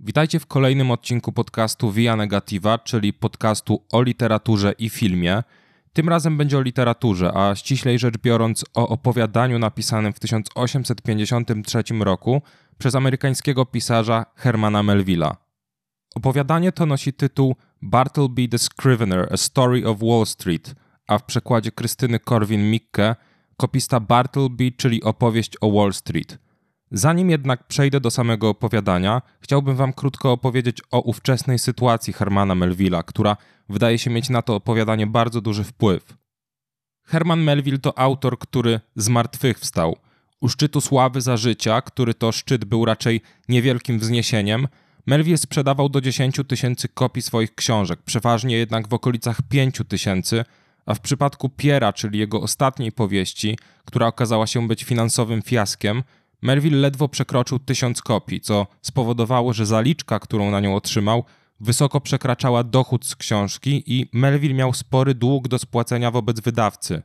[0.00, 5.42] Witajcie w kolejnym odcinku podcastu Via Negativa, czyli podcastu o literaturze i filmie.
[5.92, 12.42] Tym razem będzie o literaturze, a ściślej rzecz biorąc o opowiadaniu napisanym w 1853 roku
[12.78, 15.36] przez amerykańskiego pisarza Hermana Melvilla.
[16.14, 20.74] Opowiadanie to nosi tytuł Bartleby the Scrivener, A Story of Wall Street,
[21.06, 23.14] a w przekładzie Krystyny Korwin-Mikke
[23.56, 26.38] kopista Bartleby, czyli opowieść o Wall Street–
[26.90, 33.02] Zanim jednak przejdę do samego opowiadania, chciałbym Wam krótko opowiedzieć o ówczesnej sytuacji Hermana Melvilla,
[33.02, 33.36] która
[33.68, 36.16] wydaje się mieć na to opowiadanie bardzo duży wpływ.
[37.06, 39.96] Herman Melville to autor, który zmartwychwstał.
[40.40, 44.68] U szczytu sławy za życia, który to szczyt był raczej niewielkim wzniesieniem,
[45.06, 50.44] Melville sprzedawał do 10 tysięcy kopii swoich książek, przeważnie jednak w okolicach 5 tysięcy,
[50.86, 56.02] a w przypadku Piera, czyli jego ostatniej powieści, która okazała się być finansowym fiaskiem,
[56.46, 61.24] Melville ledwo przekroczył tysiąc kopii, co spowodowało, że zaliczka, którą na nią otrzymał,
[61.60, 67.02] wysoko przekraczała dochód z książki i Melville miał spory dług do spłacenia wobec wydawcy.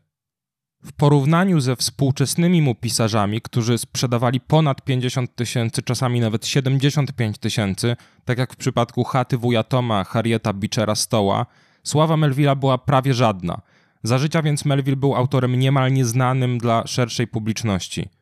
[0.84, 7.96] W porównaniu ze współczesnymi mu pisarzami, którzy sprzedawali ponad 50 tysięcy, czasami nawet 75 tysięcy,
[8.26, 11.46] tak jak w przypadku chaty wuja Toma, Harrieta Beechera Stoła,
[11.84, 13.62] sława Melvilla była prawie żadna.
[14.04, 18.10] Za życia więc Melville był autorem niemal nieznanym dla szerszej publiczności–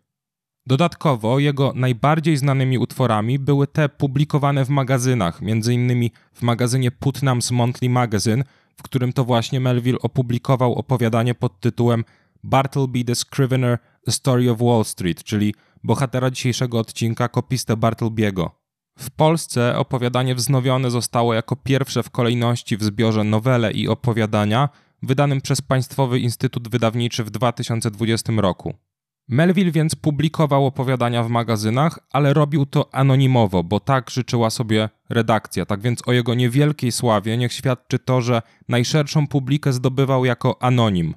[0.69, 6.09] Dodatkowo jego najbardziej znanymi utworami były te publikowane w magazynach, m.in.
[6.33, 8.43] w magazynie Putnam's Monthly Magazine,
[8.77, 12.03] w którym to właśnie Melville opublikował opowiadanie pod tytułem
[12.43, 18.51] Bartleby the Scrivener The Story of Wall Street, czyli bohatera dzisiejszego odcinka kopistę Bartlebiego.
[18.99, 24.69] W Polsce opowiadanie wznowione zostało jako pierwsze w kolejności w zbiorze nowele i opowiadania
[25.03, 28.73] wydanym przez Państwowy Instytut Wydawniczy w 2020 roku.
[29.30, 35.66] Melville więc publikował opowiadania w magazynach, ale robił to anonimowo, bo tak życzyła sobie redakcja.
[35.66, 41.16] Tak więc o jego niewielkiej sławie niech świadczy to, że najszerszą publikę zdobywał jako anonim.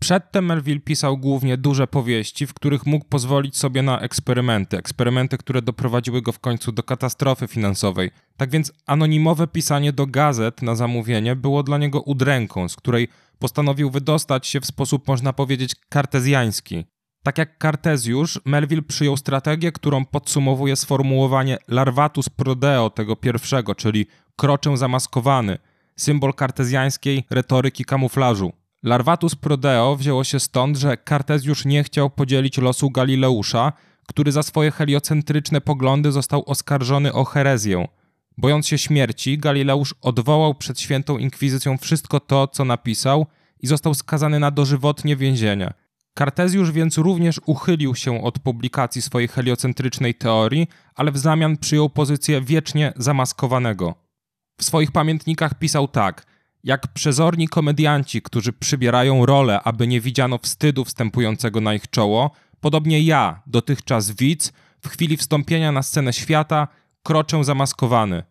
[0.00, 5.62] Przedtem Melville pisał głównie duże powieści, w których mógł pozwolić sobie na eksperymenty, eksperymenty, które
[5.62, 8.10] doprowadziły go w końcu do katastrofy finansowej.
[8.36, 13.90] Tak więc anonimowe pisanie do gazet na zamówienie było dla niego udręką, z której postanowił
[13.90, 16.95] wydostać się w sposób, można powiedzieć, kartezjański.
[17.26, 24.06] Tak jak Kartezjusz, Melville przyjął strategię, którą podsumowuje sformułowanie larvatus prodeo tego pierwszego, czyli
[24.36, 25.58] kroczę zamaskowany,
[25.96, 28.52] symbol kartezjańskiej retoryki kamuflażu.
[28.82, 33.72] Larvatus prodeo wzięło się stąd, że Kartezjusz nie chciał podzielić losu Galileusza,
[34.06, 37.88] który za swoje heliocentryczne poglądy został oskarżony o herezję.
[38.38, 43.26] Bojąc się śmierci, Galileusz odwołał przed świętą inkwizycją wszystko to, co napisał
[43.60, 45.72] i został skazany na dożywotnie więzienie–
[46.16, 52.40] Kartezjusz więc również uchylił się od publikacji swojej heliocentrycznej teorii, ale w zamian przyjął pozycję
[52.40, 53.94] wiecznie zamaskowanego.
[54.60, 56.26] W swoich pamiętnikach pisał tak:
[56.64, 63.00] Jak przezorni komedianci, którzy przybierają rolę, aby nie widziano wstydu wstępującego na ich czoło, podobnie
[63.00, 66.68] ja, dotychczas widz, w chwili wstąpienia na scenę świata,
[67.02, 68.22] kroczę zamaskowany.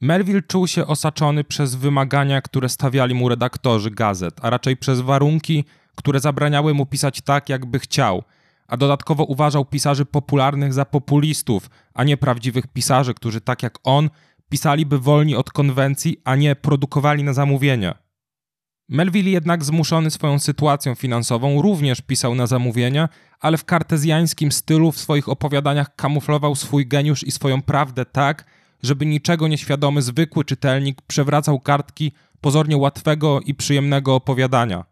[0.00, 5.64] Melville czuł się osaczony przez wymagania, które stawiali mu redaktorzy gazet, a raczej przez warunki,
[6.00, 8.22] które zabraniały mu pisać tak, jakby chciał,
[8.68, 14.10] a dodatkowo uważał pisarzy popularnych za populistów, a nie prawdziwych pisarzy, którzy tak jak on
[14.48, 17.94] pisaliby wolni od konwencji, a nie produkowali na zamówienie.
[18.88, 23.08] Melville jednak zmuszony swoją sytuacją finansową również pisał na zamówienie,
[23.40, 28.44] ale w kartezjańskim stylu w swoich opowiadaniach kamuflował swój geniusz i swoją prawdę tak,
[28.82, 34.89] żeby niczego nieświadomy zwykły czytelnik przewracał kartki pozornie łatwego i przyjemnego opowiadania.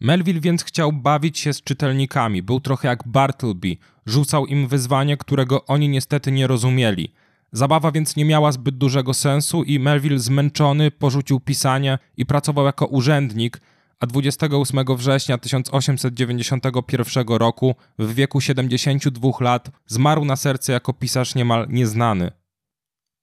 [0.00, 3.76] Melville więc chciał bawić się z czytelnikami, był trochę jak Bartleby,
[4.06, 7.12] rzucał im wyzwanie, którego oni niestety nie rozumieli.
[7.52, 12.86] Zabawa więc nie miała zbyt dużego sensu i Melville zmęczony porzucił pisanie i pracował jako
[12.86, 13.60] urzędnik,
[14.00, 21.66] a 28 września 1891 roku w wieku 72 lat zmarł na serce jako pisarz niemal
[21.68, 22.30] nieznany.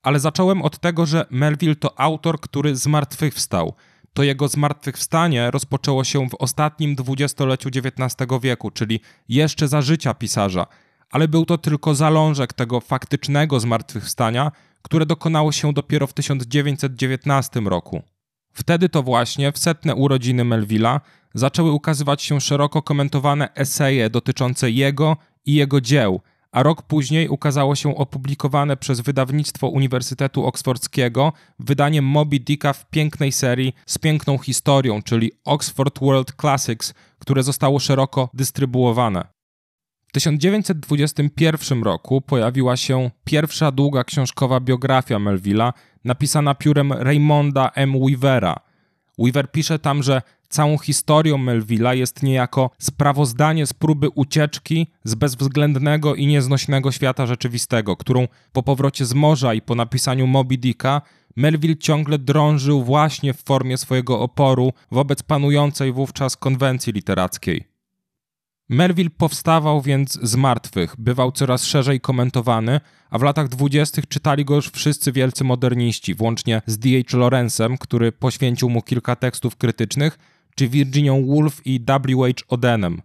[0.03, 3.73] Ale zacząłem od tego, że Melville to autor, który zmartwychwstał–
[4.16, 10.67] to jego zmartwychwstanie rozpoczęło się w ostatnim dwudziestoleciu XIX wieku, czyli jeszcze za życia pisarza,
[11.12, 14.52] ale był to tylko zalążek tego faktycznego zmartwychwstania,
[14.82, 18.02] które dokonało się dopiero w 1919 roku.
[18.53, 21.02] Wtedy to właśnie, w setne urodziny Melvilla,
[21.34, 26.22] zaczęły ukazywać się szeroko komentowane eseje dotyczące jego i jego dzieł–
[26.55, 33.31] a rok później ukazało się opublikowane przez wydawnictwo Uniwersytetu Oksfordzkiego wydanie Moby Dicka w pięknej
[33.31, 39.28] serii z piękną historią, czyli Oxford World Classics, które zostało szeroko dystrybuowane.
[40.07, 45.73] W 1921 roku pojawiła się pierwsza długa książkowa biografia Melvilla,
[46.03, 47.93] napisana piórem Raymonda M.
[47.99, 48.55] Weavera.
[49.19, 56.16] Weaver pisze tam, że całą historią Melvilla jest niejako sprawozdanie z próby ucieczki z bezwzględnego
[56.16, 61.02] i nieznośnego świata rzeczywistego, którą po powrocie z morza i po napisaniu Moby Dicka
[61.36, 67.76] Melville ciągle drążył właśnie w formie swojego oporu wobec panującej wówczas konwencji literackiej.
[68.70, 74.56] Melville powstawał więc z martwych, bywał coraz szerzej komentowany, a w latach dwudziestych czytali go
[74.56, 77.18] już wszyscy wielcy moderniści, włącznie z D.H.
[77.18, 80.20] Lawrence'em, który poświęcił mu kilka tekstów krytycznych,
[80.55, 82.46] czy Virginią Woolf i W.H.
[82.47, 83.02] Odenem.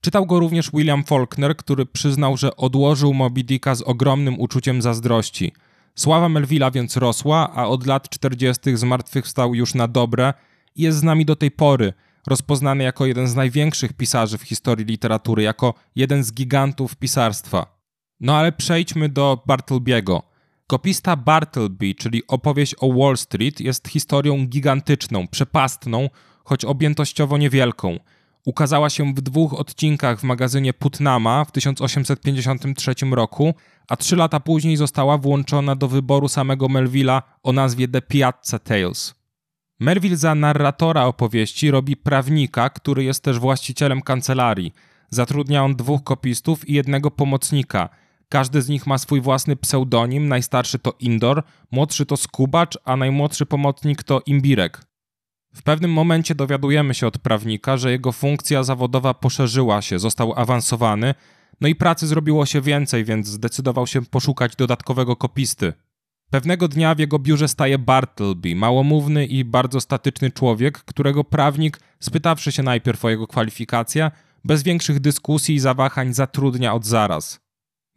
[0.00, 5.52] Czytał go również William Faulkner, który przyznał, że odłożył Moby Dicka z ogromnym uczuciem zazdrości.
[5.94, 8.76] Sława Melvilla więc rosła, a od lat 40.
[8.76, 10.34] zmartwychwstał już na dobre
[10.76, 11.92] i jest z nami do tej pory–
[12.26, 17.80] rozpoznany jako jeden z największych pisarzy w historii literatury, jako jeden z gigantów pisarstwa.
[18.20, 20.22] No ale przejdźmy do Bartlebiego.
[20.66, 26.08] Kopista Bartleby, czyli opowieść o Wall Street, jest historią gigantyczną, przepastną,
[26.50, 27.98] choć objętościowo niewielką.
[28.46, 33.54] Ukazała się w dwóch odcinkach w magazynie Putnama w 1853 roku,
[33.88, 39.14] a trzy lata później została włączona do wyboru samego Melvilla o nazwie The Piazza Tales.
[39.80, 44.72] Merville za narratora opowieści robi prawnika, który jest też właścicielem kancelarii.
[45.10, 47.88] Zatrudnia on dwóch kopistów i jednego pomocnika.
[48.28, 53.46] Każdy z nich ma swój własny pseudonim, najstarszy to Indor, młodszy to Skubacz, a najmłodszy
[53.46, 54.89] pomocnik to Imbirek.
[55.54, 61.14] W pewnym momencie dowiadujemy się od prawnika, że jego funkcja zawodowa poszerzyła się, został awansowany,
[61.60, 65.72] no i pracy zrobiło się więcej, więc zdecydował się poszukać dodatkowego kopisty.
[66.30, 72.52] Pewnego dnia w jego biurze staje Bartleby, małomówny i bardzo statyczny człowiek, którego prawnik, spytawszy
[72.52, 74.10] się najpierw o jego kwalifikacje,
[74.44, 77.40] bez większych dyskusji i zawahań zatrudnia od zaraz.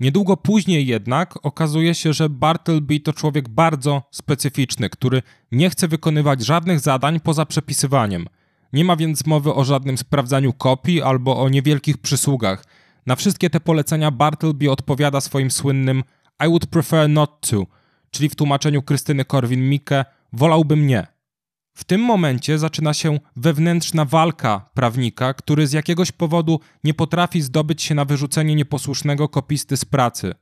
[0.03, 5.21] Niedługo później jednak okazuje się, że Bartleby to człowiek bardzo specyficzny, który
[5.51, 8.27] nie chce wykonywać żadnych zadań poza przepisywaniem.
[8.73, 12.65] Nie ma więc mowy o żadnym sprawdzaniu kopii albo o niewielkich przysługach.
[13.05, 16.03] Na wszystkie te polecenia Bartleby odpowiada swoim słynnym
[16.45, 17.65] I would prefer not to–
[18.13, 21.07] czyli w tłumaczeniu Krystyny Korwin-Mikke, wolałbym nie.
[21.73, 27.81] W tym momencie zaczyna się wewnętrzna walka prawnika, który z jakiegoś powodu nie potrafi zdobyć
[27.81, 30.33] się na wyrzucenie nieposłusznego kopisty z pracy.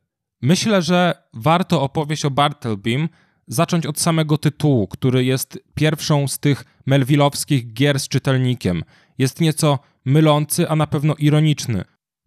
[0.41, 3.09] Myślę, że warto opowieść o Bartlebym
[3.47, 8.83] zacząć od samego tytułu, który jest pierwszą z tych melvillowskich gier z czytelnikiem.
[9.17, 11.83] Jest nieco mylący, a na pewno ironiczny.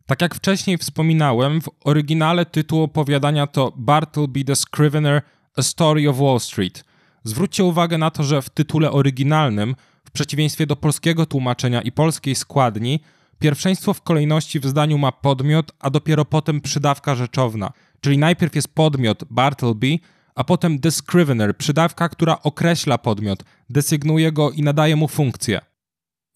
[0.06, 5.22] Tak jak wcześniej wspominałem, w oryginale tytuł opowiadania to Bartleby the Scrivener
[5.56, 6.84] A Story of Wall Street.
[7.24, 12.34] Zwróćcie uwagę na to, że w tytule oryginalnym, w przeciwieństwie do polskiego tłumaczenia i polskiej
[12.34, 13.00] składni,
[13.38, 17.72] pierwszeństwo w kolejności w zdaniu ma podmiot, a dopiero potem przydawka rzeczowna.
[18.00, 19.98] Czyli najpierw jest podmiot Bartleby,
[20.34, 25.60] a potem the Scrivener, przydawka, która określa podmiot, desygnuje go i nadaje mu funkcję.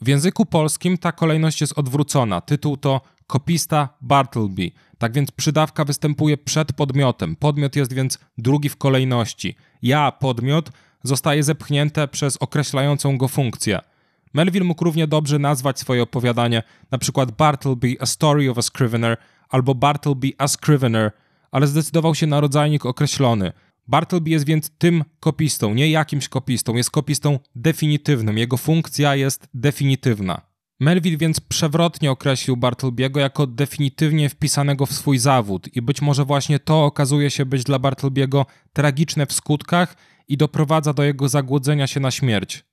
[0.00, 2.40] W języku polskim ta kolejność jest odwrócona.
[2.40, 4.70] Tytuł to kopista Bartleby.
[4.98, 7.36] Tak więc przydawka występuje przed podmiotem.
[7.36, 9.56] Podmiot jest więc drugi w kolejności.
[9.82, 10.70] Ja, podmiot,
[11.02, 13.78] zostaje zepchnięte przez określającą go funkcję.
[14.34, 16.62] Melville mógł równie dobrze nazwać swoje opowiadanie
[17.00, 19.16] przykład Bartleby A Story of a Scrivener
[19.48, 21.12] albo Bartleby A Scrivener,
[21.50, 23.52] ale zdecydował się na rodzajnik określony.
[23.88, 28.38] Bartleby jest więc tym kopistą, nie jakimś kopistą, jest kopistą definitywnym.
[28.38, 30.48] Jego funkcja jest definitywna.
[30.80, 36.58] Melville więc przewrotnie określił Bartlebiego jako definitywnie wpisanego w swój zawód i być może właśnie
[36.58, 39.97] to okazuje się być dla Bartlebiego tragiczne w skutkach
[40.28, 42.64] i doprowadza do jego zagłodzenia się na śmierć.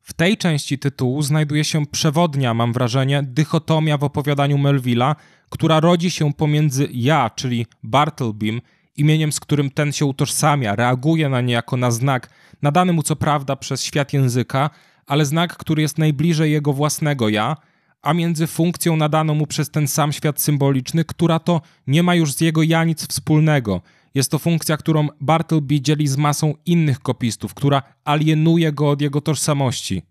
[0.00, 5.16] W tej części tytułu znajduje się przewodnia, mam wrażenie, dychotomia w opowiadaniu Melvilla,
[5.50, 8.60] która rodzi się pomiędzy ja, czyli Bartlebym,
[8.96, 12.30] imieniem, z którym ten się utożsamia, reaguje na nie jako na znak,
[12.62, 14.70] nadany mu co prawda przez świat języka,
[15.08, 17.56] ale znak, który jest najbliżej jego własnego ja,
[18.02, 22.32] a między funkcją nadaną mu przez ten sam świat symboliczny, która to nie ma już
[22.32, 23.82] z jego ja nic wspólnego.
[24.14, 29.20] Jest to funkcja, którą Bartleby dzieli z masą innych kopistów, która alienuje go od jego
[29.20, 30.02] tożsamości.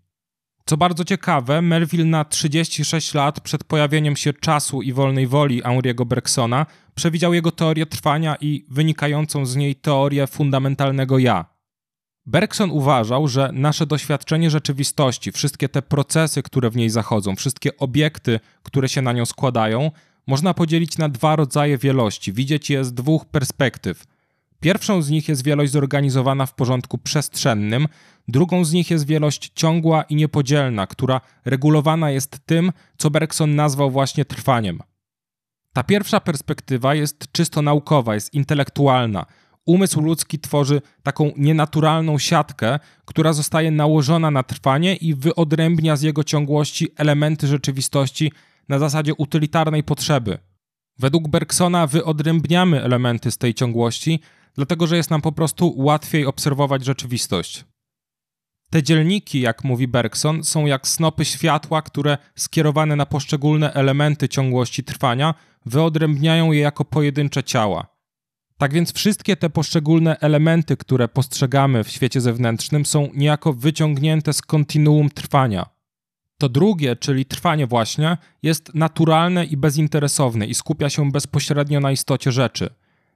[0.66, 6.04] Co bardzo ciekawe, Melville na 36 lat przed pojawieniem się czasu i wolnej woli Henriego
[6.04, 11.57] Bergsona przewidział jego teorię trwania i wynikającą z niej teorię fundamentalnego ja.
[12.28, 18.40] Bergson uważał, że nasze doświadczenie rzeczywistości, wszystkie te procesy, które w niej zachodzą, wszystkie obiekty,
[18.62, 19.90] które się na nią składają,
[20.26, 24.04] można podzielić na dwa rodzaje wielości, widzieć je z dwóch perspektyw.
[24.60, 27.88] Pierwszą z nich jest wielość zorganizowana w porządku przestrzennym,
[28.28, 33.90] drugą z nich jest wielość ciągła i niepodzielna, która regulowana jest tym, co Bergson nazwał
[33.90, 34.82] właśnie trwaniem.
[35.72, 39.26] Ta pierwsza perspektywa jest czysto naukowa, jest intelektualna.
[39.68, 46.24] Umysł ludzki tworzy taką nienaturalną siatkę, która zostaje nałożona na trwanie i wyodrębnia z jego
[46.24, 48.32] ciągłości elementy rzeczywistości
[48.68, 50.38] na zasadzie utylitarnej potrzeby.
[50.98, 54.20] Według Bergsona wyodrębniamy elementy z tej ciągłości,
[54.54, 57.64] dlatego że jest nam po prostu łatwiej obserwować rzeczywistość.
[58.70, 64.84] Te dzielniki, jak mówi Bergson, są jak snopy światła, które skierowane na poszczególne elementy ciągłości
[64.84, 65.34] trwania
[65.66, 67.97] wyodrębniają je jako pojedyncze ciała.
[68.58, 74.42] Tak więc wszystkie te poszczególne elementy, które postrzegamy w świecie zewnętrznym, są niejako wyciągnięte z
[74.42, 75.66] kontinuum trwania.
[76.38, 82.32] To drugie, czyli trwanie właśnie, jest naturalne i bezinteresowne i skupia się bezpośrednio na istocie
[82.32, 82.70] rzeczy.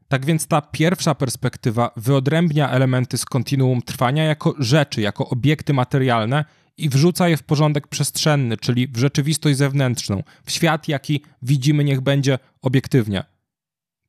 [0.08, 6.44] Tak więc ta pierwsza perspektywa wyodrębnia elementy z kontinuum trwania jako rzeczy, jako obiekty materialne
[6.76, 12.00] i wrzuca je w porządek przestrzenny, czyli w rzeczywistość zewnętrzną, w świat, jaki widzimy, niech
[12.00, 13.32] będzie obiektywnie.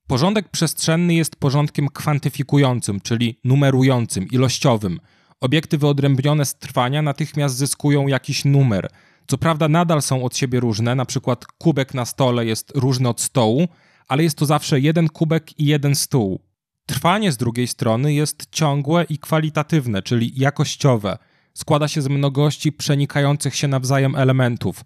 [0.07, 4.99] Porządek przestrzenny jest porządkiem kwantyfikującym, czyli numerującym, ilościowym.
[5.41, 8.89] Obiekty wyodrębnione z trwania natychmiast zyskują jakiś numer.
[9.27, 13.21] Co prawda nadal są od siebie różne, na przykład kubek na stole jest różny od
[13.21, 13.67] stołu,
[14.07, 16.39] ale jest to zawsze jeden kubek i jeden stół.
[16.85, 21.17] Trwanie z drugiej strony jest ciągłe i kwalitatywne, czyli jakościowe.
[21.53, 24.83] Składa się z mnogości przenikających się nawzajem elementów.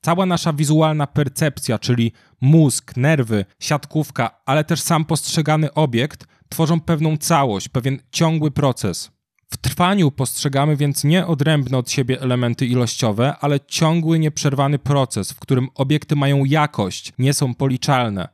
[0.00, 7.16] Cała nasza wizualna percepcja, czyli mózg, nerwy, siatkówka, ale też sam postrzegany obiekt, tworzą pewną
[7.16, 9.10] całość, pewien ciągły proces.
[9.50, 15.40] W trwaniu postrzegamy więc nie odrębne od siebie elementy ilościowe, ale ciągły, nieprzerwany proces, w
[15.40, 18.28] którym obiekty mają jakość, nie są policzalne.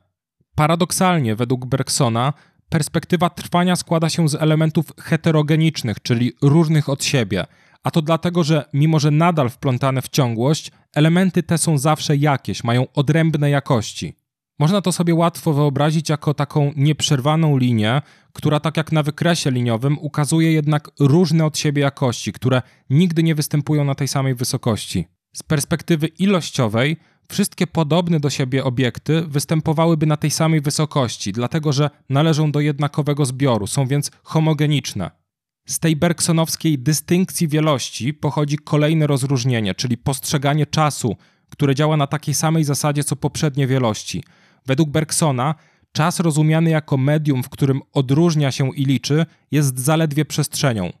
[0.55, 2.33] Paradoksalnie, według Bergsona,
[2.69, 7.45] perspektywa trwania składa się z elementów heterogenicznych, czyli różnych od siebie,
[7.83, 12.63] a to dlatego, że mimo że nadal wplątane w ciągłość, elementy te są zawsze jakieś,
[12.63, 14.13] mają odrębne jakości.
[14.59, 18.01] Można to sobie łatwo wyobrazić jako taką nieprzerwaną linię,
[18.33, 23.35] która tak jak na wykresie liniowym ukazuje jednak różne od siebie jakości, które nigdy nie
[23.35, 25.05] występują na tej samej wysokości.
[25.35, 26.97] Z perspektywy ilościowej
[27.29, 33.25] wszystkie podobne do siebie obiekty występowałyby na tej samej wysokości, dlatego że należą do jednakowego
[33.25, 35.24] zbioru, są więc homogeniczne.
[35.65, 41.15] Z tej bergsonowskiej dystynkcji wielości pochodzi kolejne rozróżnienie, czyli postrzeganie czasu,
[41.49, 44.23] które działa na takiej samej zasadzie co poprzednie wielości.
[44.65, 45.55] Według Bergsona
[45.91, 50.91] czas rozumiany jako medium, w którym odróżnia się i liczy, jest zaledwie przestrzenią.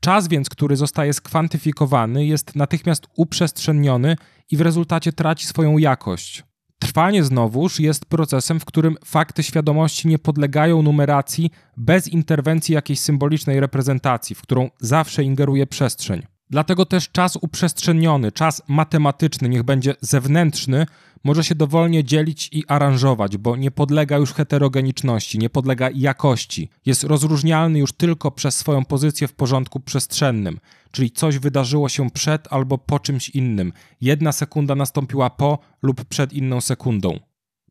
[0.00, 4.16] Czas więc, który zostaje skwantyfikowany, jest natychmiast uprzestrzeniony
[4.50, 6.49] i w rezultacie traci swoją jakość.
[6.80, 13.60] Trwanie znowuż jest procesem, w którym fakty świadomości nie podlegają numeracji bez interwencji jakiejś symbolicznej
[13.60, 16.22] reprezentacji, w którą zawsze ingeruje przestrzeń.
[16.50, 20.86] Dlatego też czas uprzestrzeniony, czas matematyczny, niech będzie zewnętrzny,
[21.24, 26.68] może się dowolnie dzielić i aranżować, bo nie podlega już heterogeniczności, nie podlega jakości.
[26.86, 30.58] Jest rozróżnialny już tylko przez swoją pozycję w porządku przestrzennym,
[30.90, 33.72] czyli coś wydarzyło się przed albo po czymś innym.
[34.00, 37.18] Jedna sekunda nastąpiła po lub przed inną sekundą.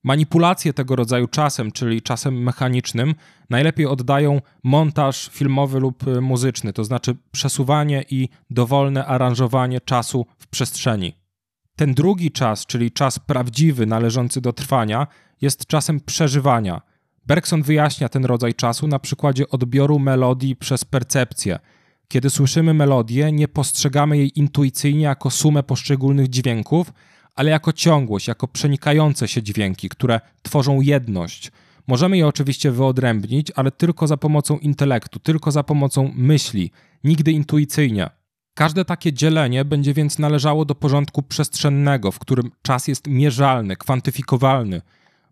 [0.03, 3.15] Manipulacje tego rodzaju czasem, czyli czasem mechanicznym,
[3.49, 11.13] najlepiej oddają montaż filmowy lub muzyczny, to znaczy przesuwanie i dowolne aranżowanie czasu w przestrzeni.
[11.79, 15.07] Ten drugi czas, czyli czas prawdziwy należący do trwania,
[15.41, 16.81] jest czasem przeżywania.
[17.25, 21.59] Bergson wyjaśnia ten rodzaj czasu na przykładzie odbioru melodii przez percepcję.
[22.07, 26.93] Kiedy słyszymy melodię, nie postrzegamy jej intuicyjnie jako sumę poszczególnych dźwięków,
[27.35, 31.51] ale jako ciągłość, jako przenikające się dźwięki, które tworzą jedność.
[31.87, 36.71] Możemy je oczywiście wyodrębnić, ale tylko za pomocą intelektu, tylko za pomocą myśli,
[37.03, 38.18] nigdy intuicyjnie.
[38.59, 44.81] Każde takie dzielenie będzie więc należało do porządku przestrzennego, w którym czas jest mierzalny, kwantyfikowalny.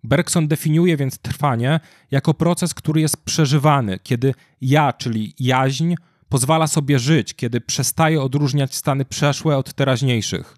[0.04, 1.80] Bergson definiuje więc trwanie
[2.12, 5.96] jako proces, który jest przeżywany, kiedy ja, czyli jaźń,
[6.30, 10.58] pozwala sobie żyć, kiedy przestaje odróżniać stany przeszłe od teraźniejszych.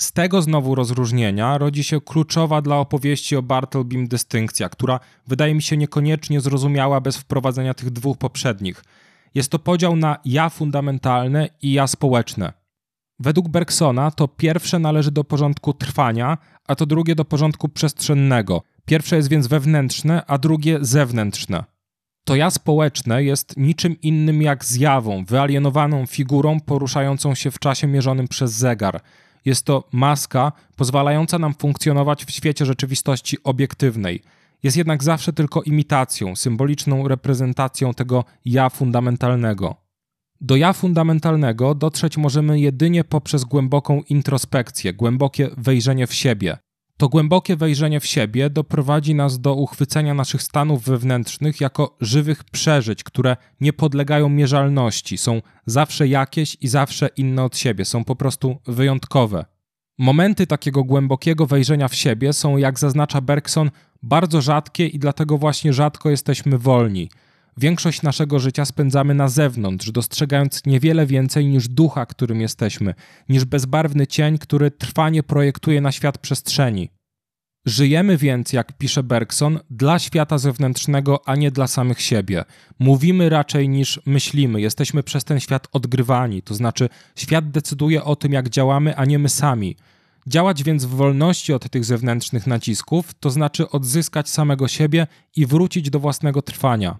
[0.00, 5.62] Z tego znowu rozróżnienia rodzi się kluczowa dla opowieści o Bartlebym dystynkcja, która wydaje mi
[5.62, 8.84] się niekoniecznie zrozumiała bez wprowadzenia tych dwóch poprzednich–
[9.34, 12.52] jest to podział na ja fundamentalne i ja społeczne.
[13.18, 18.62] Według Bergsona to pierwsze należy do porządku trwania, a to drugie do porządku przestrzennego.
[18.84, 21.64] Pierwsze jest więc wewnętrzne, a drugie zewnętrzne.
[22.24, 28.28] To ja społeczne jest niczym innym jak zjawą, wyalienowaną figurą poruszającą się w czasie mierzonym
[28.28, 29.00] przez zegar.
[29.44, 34.22] Jest to maska pozwalająca nam funkcjonować w świecie rzeczywistości obiektywnej–
[34.62, 39.76] jest jednak zawsze tylko imitacją, symboliczną reprezentacją tego ja fundamentalnego.
[40.40, 46.58] Do ja fundamentalnego dotrzeć możemy jedynie poprzez głęboką introspekcję, głębokie wejrzenie w siebie.
[46.96, 53.04] To głębokie wejrzenie w siebie doprowadzi nas do uchwycenia naszych stanów wewnętrznych jako żywych przeżyć,
[53.04, 58.56] które nie podlegają mierzalności, są zawsze jakieś i zawsze inne od siebie, są po prostu
[58.66, 59.44] wyjątkowe.
[59.98, 63.70] Momenty takiego głębokiego wejrzenia w siebie są, jak zaznacza Bergson,
[64.02, 67.10] bardzo rzadkie i dlatego właśnie rzadko jesteśmy wolni.
[67.56, 72.94] Większość naszego życia spędzamy na zewnątrz, dostrzegając niewiele więcej niż ducha, którym jesteśmy,
[73.28, 76.90] niż bezbarwny cień, który trwanie projektuje na świat przestrzeni.
[77.66, 82.44] Żyjemy więc, jak pisze Bergson, dla świata zewnętrznego, a nie dla samych siebie.
[82.78, 88.32] Mówimy raczej niż myślimy, jesteśmy przez ten świat odgrywani, to znaczy świat decyduje o tym,
[88.32, 89.76] jak działamy, a nie my sami.
[90.26, 95.06] Działać więc w wolności od tych zewnętrznych nacisków, to znaczy odzyskać samego siebie
[95.36, 96.98] i wrócić do własnego trwania.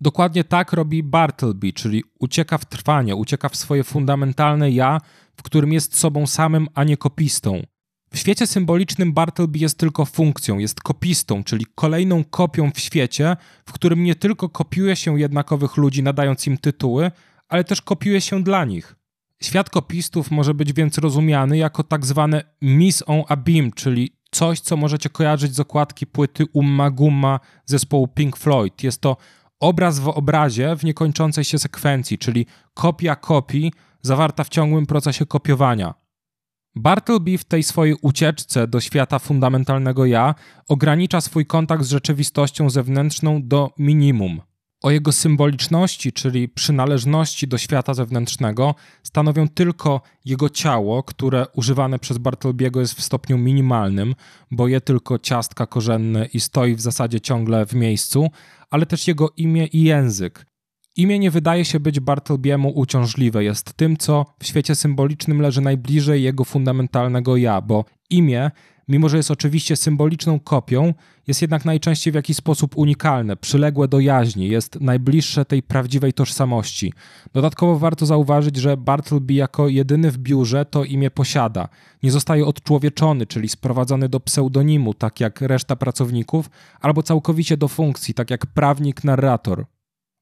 [0.00, 5.00] Dokładnie tak robi Bartleby, czyli ucieka w trwanie, ucieka w swoje fundamentalne ja,
[5.36, 7.62] w którym jest sobą samym, a nie kopistą.
[8.12, 13.72] W świecie symbolicznym Bartleby jest tylko funkcją, jest kopistą, czyli kolejną kopią w świecie, w
[13.72, 17.10] którym nie tylko kopiuje się jednakowych ludzi, nadając im tytuły,
[17.48, 18.96] ale też kopiuje się dla nich.
[19.44, 24.60] Świat kopistów może być więc rozumiany jako tak zwane Miss on a Beam, czyli coś,
[24.60, 28.82] co możecie kojarzyć z okładki płyty Umma Gumma zespołu Pink Floyd.
[28.82, 29.16] Jest to
[29.60, 33.72] obraz w obrazie w niekończącej się sekwencji, czyli kopia kopii
[34.02, 35.94] zawarta w ciągłym procesie kopiowania.
[36.76, 40.34] Bartleby w tej swojej ucieczce do świata fundamentalnego ja
[40.68, 44.40] ogranicza swój kontakt z rzeczywistością zewnętrzną do minimum.
[44.84, 52.18] O jego symboliczności, czyli przynależności do świata zewnętrznego, stanowią tylko jego ciało, które używane przez
[52.18, 54.14] Bartlebiego jest w stopniu minimalnym,
[54.50, 58.30] bo je tylko ciastka korzenne i stoi w zasadzie ciągle w miejscu,
[58.70, 60.46] ale też jego imię i język.
[60.96, 66.22] Imię nie wydaje się być Bartlebiemu uciążliwe, jest tym, co w świecie symbolicznym leży najbliżej
[66.22, 68.50] jego fundamentalnego ja, bo imię,
[68.88, 70.94] mimo że jest oczywiście symboliczną kopią,
[71.26, 76.92] jest jednak najczęściej w jakiś sposób unikalne, przyległe do jaźni, jest najbliższe tej prawdziwej tożsamości.
[77.32, 81.68] Dodatkowo warto zauważyć, że Bartleby jako jedyny w biurze to imię posiada.
[82.02, 88.14] Nie zostaje odczłowieczony, czyli sprowadzony do pseudonimu, tak jak reszta pracowników, albo całkowicie do funkcji,
[88.14, 89.64] tak jak prawnik-narrator.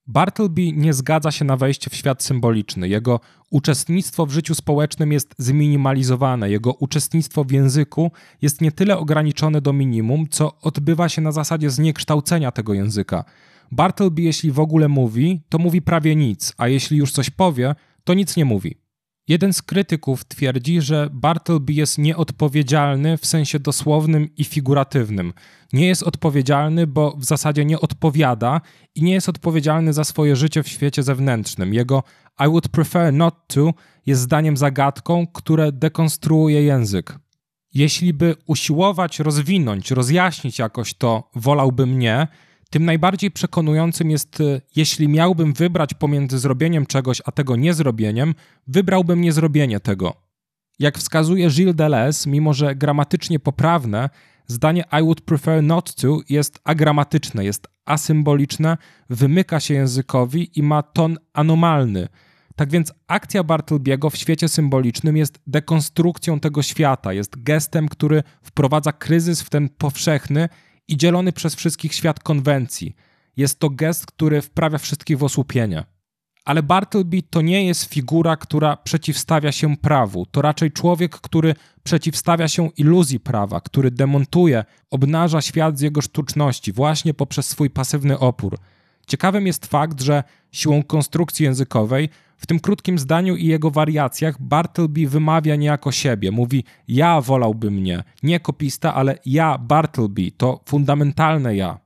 [0.07, 2.89] Bartleby nie zgadza się na wejście w świat symboliczny.
[2.89, 6.51] Jego uczestnictwo w życiu społecznym jest zminimalizowane.
[6.51, 8.11] Jego uczestnictwo w języku
[8.43, 13.25] jest nie tyle ograniczone do minimum, co odbywa się na zasadzie zniekształcenia tego języka.
[13.73, 18.15] Bartleby, jeśli w ogóle mówi, to mówi prawie nic, a jeśli już coś powie, to
[18.15, 18.77] nic nie mówi.
[19.29, 25.33] Jeden z krytyków twierdzi, że Bartleby jest nieodpowiedzialny w sensie dosłownym i figuratywnym.
[25.73, 28.61] Nie jest odpowiedzialny, bo w zasadzie nie odpowiada
[28.95, 31.75] i nie jest odpowiedzialny za swoje życie w świecie zewnętrznym.
[31.75, 32.03] Jego
[32.47, 33.75] I would prefer not to
[34.07, 37.19] jest zdaniem zagadką, które dekonstruuje język.
[37.75, 42.29] Jeśli by usiłować rozwinąć, rozjaśnić jakoś to, wolałbym nie,
[42.73, 48.35] tym najbardziej przekonującym jest, y, jeśli miałbym wybrać pomiędzy zrobieniem czegoś a tego niezrobieniem,
[48.67, 50.15] wybrałbym niezrobienie tego.
[50.79, 54.11] Jak wskazuje Gilles Deleuze, mimo że gramatycznie poprawne,
[54.47, 58.77] zdanie I would prefer not to jest agramatyczne, jest asymboliczne,
[59.11, 62.09] wymyka się językowi i ma ton anomalny.
[62.57, 68.93] Tak więc akcja Bartlebiego w świecie symbolicznym jest dekonstrukcją tego świata, jest gestem, który wprowadza
[68.93, 70.49] kryzys w ten powszechny
[70.93, 72.97] i dzielony przez wszystkich świat konwencji.
[73.37, 75.85] Jest to gest, który wprawia wszystkich w osłupienie.
[76.45, 80.27] Ale Bartleby to nie jest figura, która przeciwstawia się prawu.
[80.27, 86.73] To raczej człowiek, który przeciwstawia się iluzji prawa, który demontuje, obnaża świat z jego sztuczności
[86.73, 88.59] właśnie poprzez swój pasywny opór.
[89.07, 92.09] Ciekawym jest fakt, że siłą konstrukcji językowej
[92.43, 96.31] w tym krótkim zdaniu i jego wariacjach Bartleby wymawia niejako siebie.
[96.31, 98.05] Mówi: Ja wolałbym mnie.
[98.23, 100.33] Nie kopista, ale ja, Bartleby.
[100.37, 101.79] To fundamentalne ja.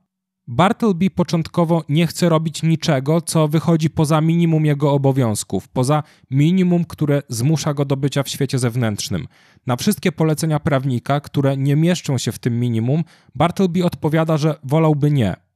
[0.47, 7.21] Bartleby początkowo nie chce robić niczego, co wychodzi poza minimum jego obowiązków, poza minimum, które
[7.29, 9.27] zmusza go do bycia w świecie zewnętrznym.
[9.67, 13.03] Na wszystkie polecenia prawnika, które nie mieszczą się w tym minimum,
[13.35, 15.46] Bartleby odpowiada, że wolałby nie.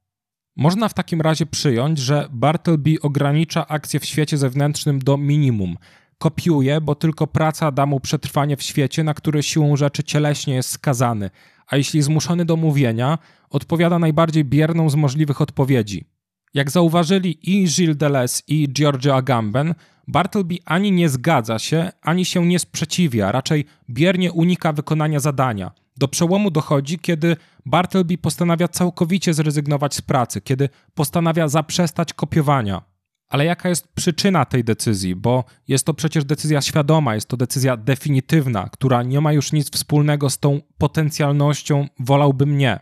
[0.56, 5.78] Można w takim razie przyjąć, że Bartleby ogranicza akcję w świecie zewnętrznym do minimum.
[6.18, 10.70] Kopiuje, bo tylko praca da mu przetrwanie w świecie, na który siłą rzeczy cieleśnie jest
[10.70, 11.30] skazany,
[11.68, 13.18] a jeśli zmuszony do mówienia,
[13.50, 16.06] odpowiada najbardziej bierną z możliwych odpowiedzi.
[16.54, 19.76] Jak zauważyli i Gilles Deleuze i Giorgio Agamben,
[20.08, 25.72] Bartleby ani nie zgadza się, ani się nie sprzeciwia, raczej biernie unika wykonania zadania.
[25.97, 32.82] Do przełomu dochodzi, kiedy Bartleby postanawia całkowicie zrezygnować z pracy, kiedy postanawia zaprzestać kopiowania.
[33.30, 35.15] Ale jaka jest przyczyna tej decyzji?
[35.15, 39.71] Bo jest to przecież decyzja świadoma, jest to decyzja definitywna, która nie ma już nic
[39.71, 42.80] wspólnego z tą potencjalnością wolałbym nie.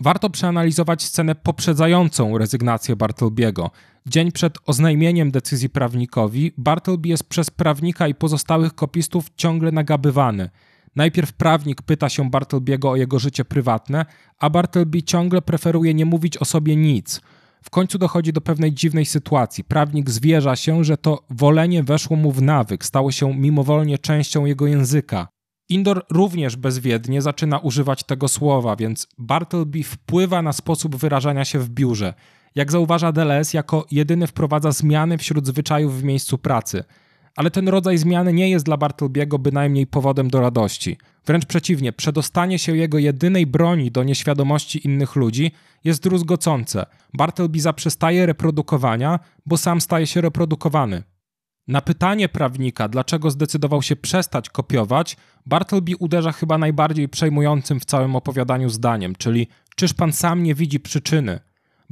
[0.00, 3.70] Warto przeanalizować scenę poprzedzającą rezygnację Bartlebiego.
[4.06, 10.50] Dzień przed oznajmieniem decyzji prawnikowi, Bartleby jest przez prawnika i pozostałych kopistów ciągle nagabywany.
[10.96, 14.06] Najpierw prawnik pyta się Bartlebiego o jego życie prywatne,
[14.38, 17.20] a Bartleby ciągle preferuje nie mówić o sobie nic.
[17.64, 19.64] W końcu dochodzi do pewnej dziwnej sytuacji.
[19.64, 24.66] Prawnik zwierza się, że to wolenie weszło mu w nawyk, stało się mimowolnie częścią jego
[24.66, 25.28] języka.
[25.68, 31.68] Indor również bezwiednie zaczyna używać tego słowa, więc Bartleby wpływa na sposób wyrażania się w
[31.68, 32.14] biurze.
[32.54, 36.84] Jak zauważa Deleuze, jako jedyny wprowadza zmiany wśród zwyczajów w miejscu pracy.
[37.36, 40.96] Ale ten rodzaj zmiany nie jest dla Bartlebiego bynajmniej powodem do radości.
[41.26, 45.52] Wręcz przeciwnie, przedostanie się jego jedynej broni do nieświadomości innych ludzi
[45.84, 46.86] jest druzgocące.
[47.14, 51.02] Bartleby zaprzestaje reprodukowania, bo sam staje się reprodukowany.
[51.68, 55.16] Na pytanie prawnika, dlaczego zdecydował się przestać kopiować,
[55.46, 60.80] Bartleby uderza chyba najbardziej przejmującym w całym opowiadaniu zdaniem, czyli czyż pan sam nie widzi
[60.80, 61.40] przyczyny?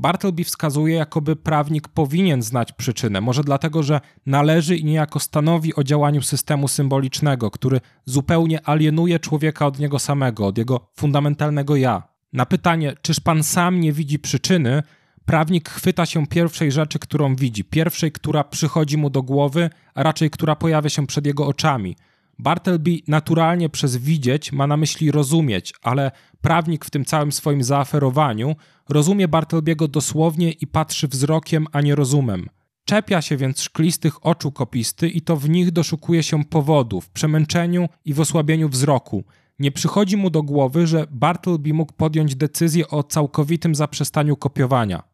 [0.01, 5.85] Bartleby wskazuje, jakoby prawnik powinien znać przyczynę, może dlatego, że należy i niejako stanowi o
[5.85, 12.03] działaniu systemu symbolicznego, który zupełnie alienuje człowieka od niego samego, od jego fundamentalnego ja.
[12.33, 14.83] Na pytanie, czyż pan sam nie widzi przyczyny,
[15.25, 20.31] prawnik chwyta się pierwszej rzeczy, którą widzi, pierwszej, która przychodzi mu do głowy, a raczej
[20.31, 21.97] która pojawia się przed jego oczami.
[22.43, 28.57] Bartleby naturalnie przez widzieć ma na myśli rozumieć, ale prawnik w tym całym swoim zaaferowaniu
[28.89, 32.49] rozumie Bartlebiego dosłownie i patrzy wzrokiem, a nie rozumem.
[32.85, 37.89] Czepia się więc szklistych oczu kopisty i to w nich doszukuje się powodu, w przemęczeniu
[38.05, 39.25] i w osłabieniu wzroku.
[39.59, 45.10] Nie przychodzi mu do głowy, że Bartleby mógł podjąć decyzję o całkowitym zaprzestaniu kopiowania.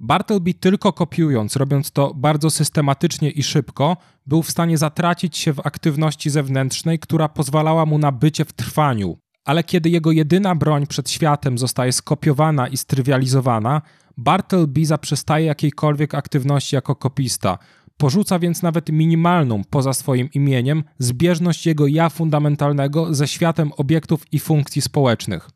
[0.00, 5.66] Bartleby tylko kopiując, robiąc to bardzo systematycznie i szybko, był w stanie zatracić się w
[5.66, 9.18] aktywności zewnętrznej, która pozwalała mu na bycie w trwaniu.
[9.44, 13.82] Ale kiedy jego jedyna broń przed światem zostaje skopiowana i strywializowana,
[14.16, 17.58] Bartleby zaprzestaje jakiejkolwiek aktywności jako kopista.
[17.96, 24.38] Porzuca więc nawet minimalną, poza swoim imieniem, zbieżność jego ja fundamentalnego ze światem obiektów i
[24.38, 25.50] funkcji społecznych.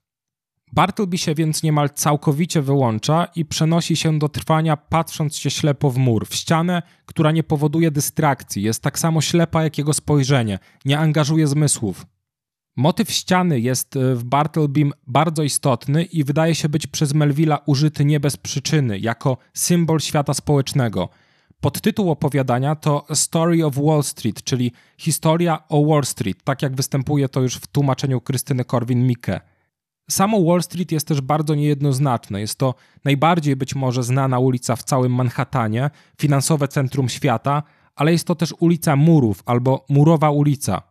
[0.74, 5.98] Bartleby się więc niemal całkowicie wyłącza i przenosi się do trwania, patrząc się ślepo w
[5.98, 10.98] mur, w ścianę, która nie powoduje dystrakcji, jest tak samo ślepa jak jego spojrzenie, nie
[10.98, 12.06] angażuje zmysłów.
[12.76, 18.04] Motyw ściany jest e, w Bartlebym bardzo istotny i wydaje się być przez Melvilla użyty
[18.04, 21.08] nie bez przyczyny, jako symbol świata społecznego.
[21.60, 27.28] Podtytuł opowiadania to Story of Wall Street, czyli historia o Wall Street, tak jak występuje
[27.28, 29.40] to już w tłumaczeniu Krystyny Korwin-Mikke.
[30.10, 32.40] Samo Wall Street jest też bardzo niejednoznaczne.
[32.40, 35.90] Jest to najbardziej być może znana ulica w całym Manhattanie,
[36.20, 37.62] finansowe centrum świata,
[37.96, 40.82] ale jest to też ulica Murów albo Murowa ulica.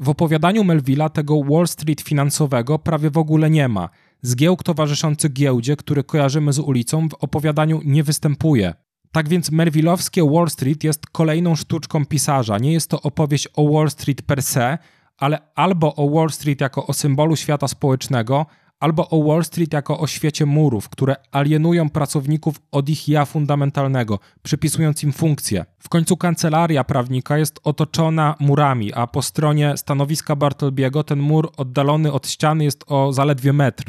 [0.00, 3.88] W opowiadaniu Melvilla tego Wall Street finansowego prawie w ogóle nie ma.
[4.22, 8.74] Zgiełk towarzyszący giełdzie, który kojarzymy z ulicą, w opowiadaniu nie występuje.
[9.12, 12.58] Tak więc Melvillowskie Wall Street jest kolejną sztuczką pisarza.
[12.58, 14.78] Nie jest to opowieść o Wall Street per se,
[15.18, 18.46] ale albo o Wall Street jako o symbolu świata społecznego,
[18.80, 24.18] albo o Wall Street jako o świecie murów, które alienują pracowników od ich ja fundamentalnego,
[24.42, 25.64] przypisując im funkcję.
[25.78, 32.12] W końcu kancelaria prawnika jest otoczona murami, a po stronie stanowiska Bartlebiego ten mur oddalony
[32.12, 33.84] od ściany jest o zaledwie metr.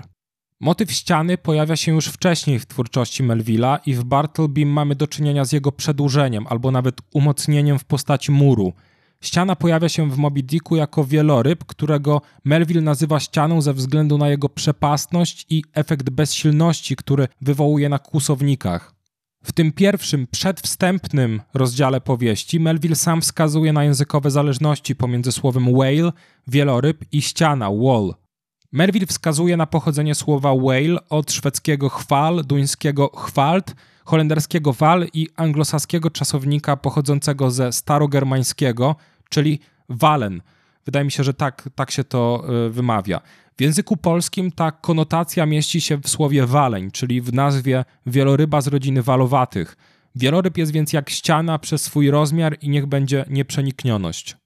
[0.59, 5.45] Motyw ściany pojawia się już wcześniej w twórczości Melvilla i w Bartleby mamy do czynienia
[5.45, 8.73] z jego przedłużeniem albo nawet umocnieniem w postaci muru–
[9.25, 14.29] Ściana pojawia się w Moby Dicku jako wieloryb, którego Melville nazywa ścianą ze względu na
[14.29, 18.93] jego przepastność i efekt bezsilności, który wywołuje na kłusownikach.
[19.43, 26.11] W tym pierwszym, przedwstępnym rozdziale powieści Melville sam wskazuje na językowe zależności pomiędzy słowem whale,
[26.47, 28.13] wieloryb i ściana, wall.
[28.71, 36.09] Melville wskazuje na pochodzenie słowa whale od szwedzkiego chwal, duńskiego chwalt, holenderskiego wal i anglosaskiego
[36.09, 38.95] czasownika pochodzącego ze starogermańskiego,
[39.29, 39.59] czyli
[39.89, 40.41] walen.
[40.85, 43.21] Wydaje mi się, że tak, tak się to e, wymawia.
[43.57, 48.67] W języku polskim ta konotacja mieści się w słowie waleń, czyli w nazwie wieloryba z
[48.67, 49.77] rodziny walowatych.
[50.15, 54.37] Wieloryb jest więc jak ściana przez swój rozmiar i niech będzie nieprzeniknioność.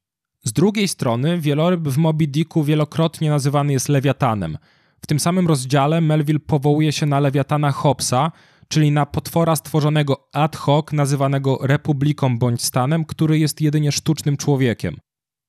[0.44, 4.58] Z drugiej strony wieloryb w Moby Dicku wielokrotnie nazywany jest lewiatanem.
[5.02, 8.32] W tym samym rozdziale Melville powołuje się na lewiatana Hobbesa,
[8.70, 14.98] czyli na potwora stworzonego ad hoc, nazywanego republiką bądź stanem, który jest jedynie sztucznym człowiekiem.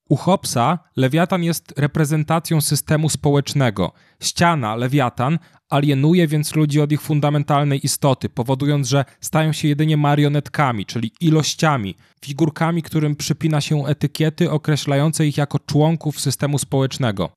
[0.08, 3.92] U Hobbesa lewiatan jest reprezentacją systemu społecznego.
[4.22, 10.86] Ściana, lewiatan, alienuje więc ludzi od ich fundamentalnej istoty, powodując, że stają się jedynie marionetkami,
[10.86, 17.30] czyli ilościami, figurkami, którym przypina się etykiety określające ich jako członków systemu społecznego.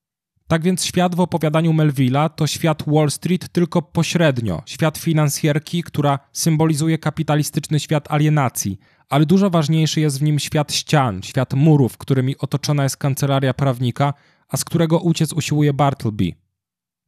[0.54, 6.20] Tak więc świat w opowiadaniu Melvilla to świat Wall Street tylko pośrednio, świat finansjerki, która
[6.32, 12.38] symbolizuje kapitalistyczny świat alienacji, ale dużo ważniejszy jest w nim świat ścian, świat murów, którymi
[12.38, 14.14] otoczona jest kancelaria prawnika,
[14.50, 16.43] a z którego uciec usiłuje Bartleby.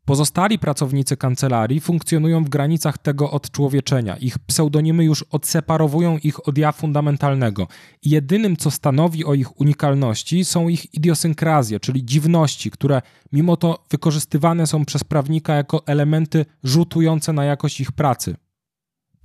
[0.05, 4.17] Pozostali pracownicy kancelarii funkcjonują w granicach tego odczłowieczenia.
[4.17, 7.67] Ich pseudonimy już odseparowują ich od ja fundamentalnego.
[8.03, 14.67] Jedynym, co stanowi o ich unikalności, są ich idiosynkrazje, czyli dziwności, które mimo to wykorzystywane
[14.67, 18.35] są przez prawnika jako elementy rzutujące na jakość ich pracy.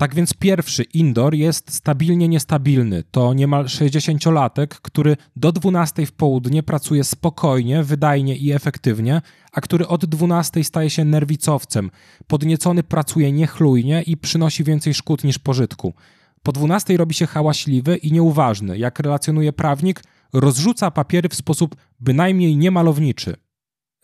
[0.00, 3.04] Tak więc pierwszy indoor jest stabilnie niestabilny.
[3.10, 9.88] To niemal 60-latek, który do 12 w południe pracuje spokojnie, wydajnie i efektywnie, a który
[9.88, 11.90] od 12 staje się nerwicowcem.
[12.26, 15.94] Podniecony pracuje niechlujnie i przynosi więcej szkód niż pożytku.
[16.42, 18.78] Po 12 robi się hałaśliwy i nieuważny.
[18.78, 23.36] Jak relacjonuje prawnik, rozrzuca papiery w sposób bynajmniej niemalowniczy.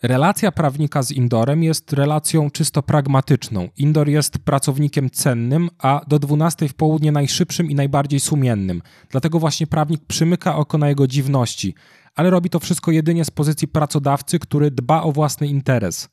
[0.03, 3.69] Relacja prawnika z Indorem jest relacją czysto pragmatyczną.
[3.77, 8.81] Indor jest pracownikiem cennym, a do 12 w południe najszybszym i najbardziej sumiennym.
[9.09, 11.75] Dlatego właśnie prawnik przymyka oko na jego dziwności,
[12.17, 16.09] ale robi to wszystko jedynie z pozycji pracodawcy, który dba o własny interes.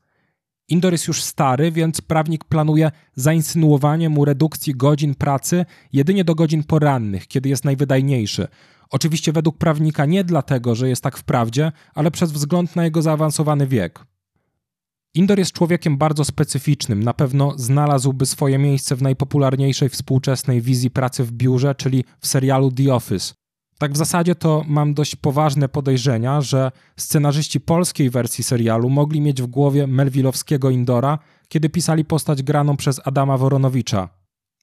[0.68, 6.64] Indor jest już stary, więc prawnik planuje zainsynuowanie mu redukcji godzin pracy jedynie do godzin
[6.64, 8.48] porannych, kiedy jest najwydajniejszy.
[8.90, 13.66] Oczywiście według prawnika nie dlatego, że jest tak wprawdzie, ale przez wzgląd na jego zaawansowany
[13.66, 14.04] wiek.
[15.14, 21.24] Indor jest człowiekiem bardzo specyficznym, na pewno znalazłby swoje miejsce w najpopularniejszej współczesnej wizji pracy
[21.24, 23.43] w biurze, czyli w serialu The Office.
[23.78, 29.42] Tak w zasadzie to mam dość poważne podejrzenia, że scenarzyści polskiej wersji serialu mogli mieć
[29.42, 34.08] w głowie Melvillowskiego Indora, kiedy pisali postać graną przez Adama Woronowicza.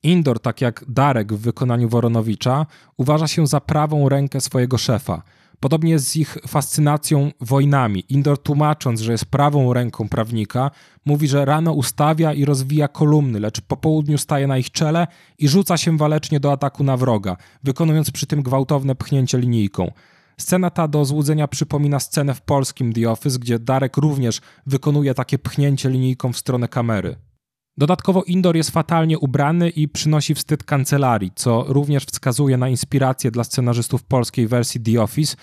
[0.04, 2.66] Indor, tak jak Darek w wykonaniu Woronowicza,
[2.98, 5.22] uważa się za prawą rękę swojego szefa.
[5.62, 8.04] Podobnie z ich fascynacją wojnami.
[8.10, 10.72] Indor tłumacząc, że jest prawą ręką prawnika,
[11.06, 15.48] mówi, że rano ustawia i rozwija kolumny, lecz po południu staje na ich czele i
[15.48, 19.92] rzuca się walecznie do ataku na wroga, wykonując przy tym gwałtowne pchnięcie linijką.
[20.38, 25.40] Scena ta do złudzenia przypomina scenę w polskim The Office, gdzie Darek również wykonuje takie
[25.40, 27.16] pchnięcie linijką w stronę kamery.
[27.82, 33.44] Dodatkowo Indor jest fatalnie ubrany i przynosi wstyd kancelarii, co również wskazuje na inspirację dla
[33.44, 35.36] scenarzystów polskiej wersji The Office,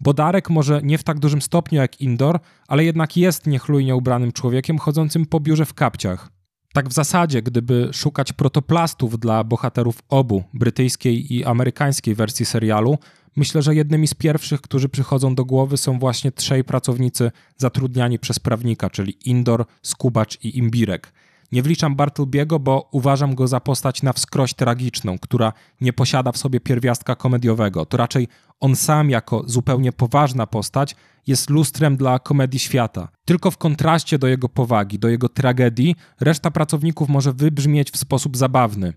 [0.00, 4.32] bo Darek może nie w tak dużym stopniu jak Indor, ale jednak jest niechlujnie ubranym
[4.32, 6.28] człowiekiem chodzącym po biurze w kapciach.
[6.74, 12.98] Tak w zasadzie, gdyby szukać protoplastów dla bohaterów obu, brytyjskiej i amerykańskiej wersji serialu,
[13.36, 18.38] myślę, że jednymi z pierwszych, którzy przychodzą do głowy są właśnie trzej pracownicy zatrudniani przez
[18.38, 21.12] prawnika, czyli Indor, Skubacz i Imbirek–
[21.52, 26.38] nie wliczam Bartlebiego, bo uważam go za postać na wskroś tragiczną, która nie posiada w
[26.38, 27.86] sobie pierwiastka komediowego.
[27.86, 28.28] To raczej
[28.60, 33.08] on sam, jako zupełnie poważna postać, jest lustrem dla komedii świata.
[33.24, 38.36] Tylko w kontraście do jego powagi, do jego tragedii, reszta pracowników może wybrzmieć w sposób
[38.36, 38.92] zabawny.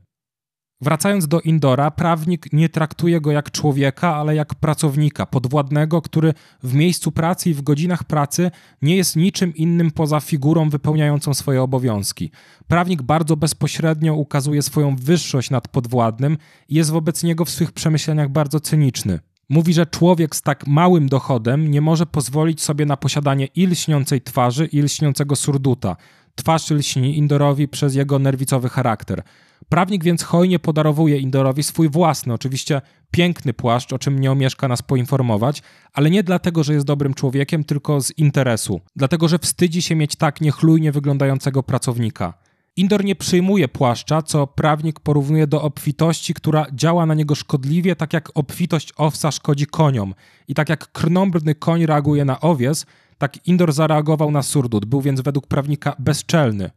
[0.81, 6.33] Wracając do Indora, prawnik nie traktuje go jak człowieka, ale jak pracownika, podwładnego, który
[6.63, 11.61] w miejscu pracy i w godzinach pracy nie jest niczym innym poza figurą wypełniającą swoje
[11.61, 12.31] obowiązki.
[12.67, 16.37] Prawnik bardzo bezpośrednio ukazuje swoją wyższość nad podwładnym
[16.69, 19.19] i jest wobec niego w swych przemyśleniach bardzo cyniczny.
[19.49, 24.21] Mówi, że człowiek z tak małym dochodem nie może pozwolić sobie na posiadanie i lśniącej
[24.21, 25.95] twarzy, i lśniącego surduta.
[26.35, 29.23] Twarz lśni Indorowi przez jego nerwicowy charakter.
[29.69, 34.81] Prawnik więc hojnie podarowuje Indorowi swój własny, oczywiście piękny płaszcz, o czym nie omieszka nas
[34.81, 38.81] poinformować, ale nie dlatego, że jest dobrym człowiekiem, tylko z interesu.
[38.95, 42.33] Dlatego, że wstydzi się mieć tak niechlujnie wyglądającego pracownika.
[42.77, 48.13] Indor nie przyjmuje płaszcza, co prawnik porównuje do obfitości, która działa na niego szkodliwie, tak
[48.13, 50.13] jak obfitość owsa szkodzi koniom.
[50.47, 52.85] I tak jak krnąbrny koń reaguje na owies,
[53.17, 56.71] tak Indor zareagował na surdut, był więc według prawnika bezczelny.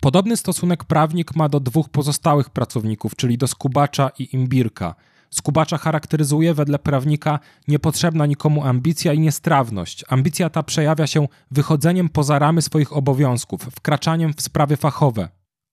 [0.00, 4.94] Podobny stosunek prawnik ma do dwóch pozostałych pracowników, czyli do skubacza i imbirka.
[5.30, 10.04] Skubacza charakteryzuje wedle prawnika niepotrzebna nikomu ambicja i niestrawność.
[10.08, 15.28] Ambicja ta przejawia się wychodzeniem poza ramy swoich obowiązków, wkraczaniem w sprawy fachowe.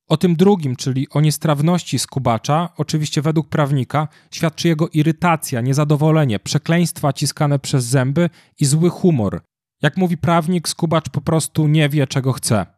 [0.07, 7.13] O tym drugim, czyli o niestrawności skubacza, oczywiście według prawnika, świadczy jego irytacja, niezadowolenie, przekleństwa
[7.13, 9.41] ciskane przez zęby i zły humor.
[9.81, 12.74] Jak mówi prawnik, skubacz po prostu nie wie, czego chce.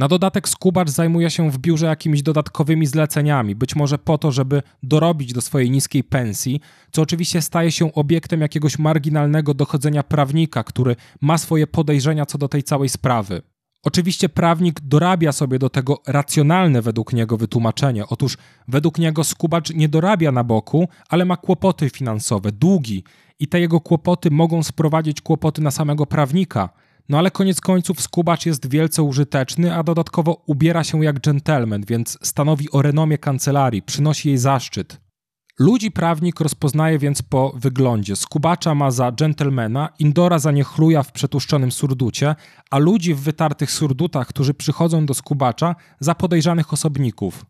[0.00, 4.62] Na dodatek skubacz zajmuje się w biurze jakimiś dodatkowymi zleceniami, być może po to, żeby
[4.82, 6.60] dorobić do swojej niskiej pensji,
[6.92, 12.48] co oczywiście staje się obiektem jakiegoś marginalnego dochodzenia prawnika, który ma swoje podejrzenia co do
[12.48, 13.42] tej całej sprawy.
[13.82, 18.06] Oczywiście prawnik dorabia sobie do tego racjonalne według niego wytłumaczenie.
[18.06, 23.04] Otóż według niego skubacz nie dorabia na boku, ale ma kłopoty finansowe, długi
[23.38, 26.68] i te jego kłopoty mogą sprowadzić kłopoty na samego prawnika.
[27.08, 32.18] No ale koniec końców skubacz jest wielce użyteczny, a dodatkowo ubiera się jak dżentelmen, więc
[32.22, 35.00] stanowi o renomie kancelarii, przynosi jej zaszczyt.
[35.58, 38.16] Ludzi prawnik rozpoznaje więc po wyglądzie.
[38.16, 42.34] Skubacza ma za dżentelmena, Indora za niechluja w przetłuszczonym surducie,
[42.70, 47.46] a ludzi w wytartych surdutach, którzy przychodzą do skubacza, za podejrzanych osobników.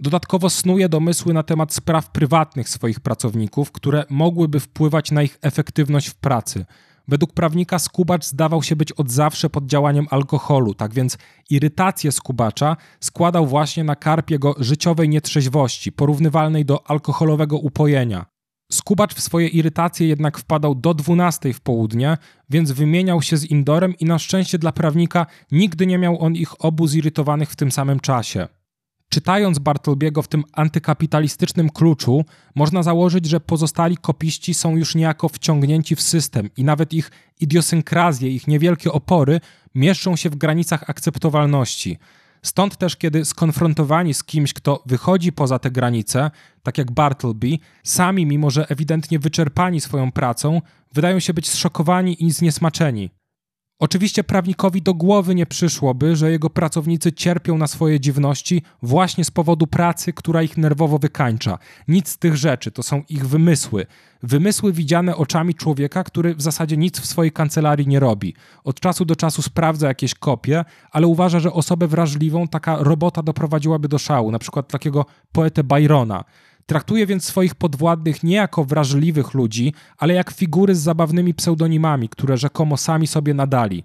[0.00, 6.08] Dodatkowo snuje domysły na temat spraw prywatnych swoich pracowników, które mogłyby wpływać na ich efektywność
[6.08, 6.64] w pracy–
[7.08, 11.18] Według prawnika skubacz zdawał się być od zawsze pod działaniem alkoholu, tak więc
[11.50, 18.26] irytację skubacza składał właśnie na karp jego życiowej nietrzeźwości, porównywalnej do alkoholowego upojenia.
[18.72, 22.16] Skubacz w swoje irytacje jednak wpadał do 12 w południe,
[22.50, 26.64] więc wymieniał się z Indorem i na szczęście dla prawnika nigdy nie miał on ich
[26.64, 28.48] obu zirytowanych w tym samym czasie.
[29.18, 35.96] Czytając Bartolbiego w tym antykapitalistycznym kluczu, można założyć, że pozostali kopiści są już niejako wciągnięci
[35.96, 39.40] w system i nawet ich idiosynkrazje, ich niewielkie opory
[39.74, 41.98] mieszczą się w granicach akceptowalności.
[42.42, 46.30] Stąd też, kiedy skonfrontowani z kimś, kto wychodzi poza te granice,
[46.62, 50.60] tak jak Bartleby, sami, mimo że ewidentnie wyczerpani swoją pracą,
[50.92, 53.10] wydają się być zszokowani i zniesmaczeni.
[53.80, 59.30] Oczywiście prawnikowi do głowy nie przyszłoby, że jego pracownicy cierpią na swoje dziwności właśnie z
[59.30, 61.58] powodu pracy, która ich nerwowo wykańcza.
[61.88, 63.86] Nic z tych rzeczy, to są ich wymysły.
[64.22, 68.34] Wymysły widziane oczami człowieka, który w zasadzie nic w swojej kancelarii nie robi.
[68.64, 73.88] Od czasu do czasu sprawdza jakieś kopie, ale uważa, że osobę wrażliwą taka robota doprowadziłaby
[73.88, 76.24] do szału, na przykład takiego poetę Byrona.
[76.68, 82.36] Traktuje więc swoich podwładnych nie jako wrażliwych ludzi, ale jak figury z zabawnymi pseudonimami, które
[82.36, 83.84] rzekomo sami sobie nadali.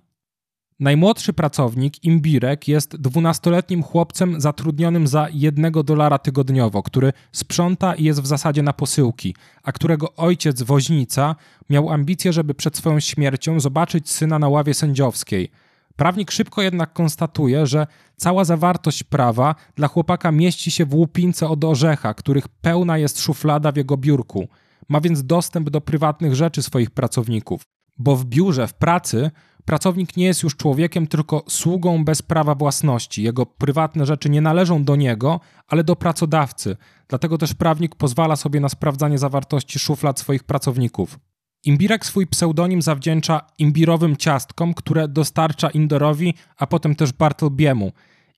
[0.79, 8.21] Najmłodszy pracownik, Imbirek, jest dwunastoletnim chłopcem zatrudnionym za jednego dolara tygodniowo, który sprząta i jest
[8.21, 11.35] w zasadzie na posyłki, a którego ojciec, woźnica,
[11.69, 15.49] miał ambicje, żeby przed swoją śmiercią zobaczyć syna na ławie sędziowskiej–
[15.95, 21.63] Prawnik szybko jednak konstatuje, że cała zawartość prawa dla chłopaka mieści się w łupince od
[21.63, 24.47] orzecha, których pełna jest szuflada w jego biurku.
[24.89, 27.61] Ma więc dostęp do prywatnych rzeczy swoich pracowników,
[27.97, 29.31] bo w biurze, w pracy,
[29.65, 33.23] pracownik nie jest już człowiekiem, tylko sługą bez prawa własności.
[33.23, 36.77] Jego prywatne rzeczy nie należą do niego, ale do pracodawcy.
[37.07, 41.19] Dlatego też prawnik pozwala sobie na sprawdzanie zawartości szuflad swoich pracowników.
[41.65, 47.91] Imbirek swój pseudonim zawdzięcza imbirowym ciastkom, które dostarcza Indorowi, a potem też Bartlebiemu.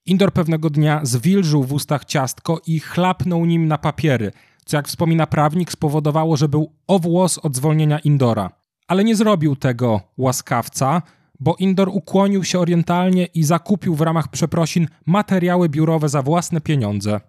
[0.05, 4.31] Indor pewnego dnia zwilżył w ustach ciastko i chlapnął nim na papiery,
[4.65, 8.49] co jak wspomina prawnik spowodowało, że był o włos od zwolnienia Indora.
[8.88, 11.01] Ale nie zrobił tego łaskawca,
[11.39, 17.19] bo Indor ukłonił się orientalnie i zakupił w ramach przeprosin materiały biurowe za własne pieniądze.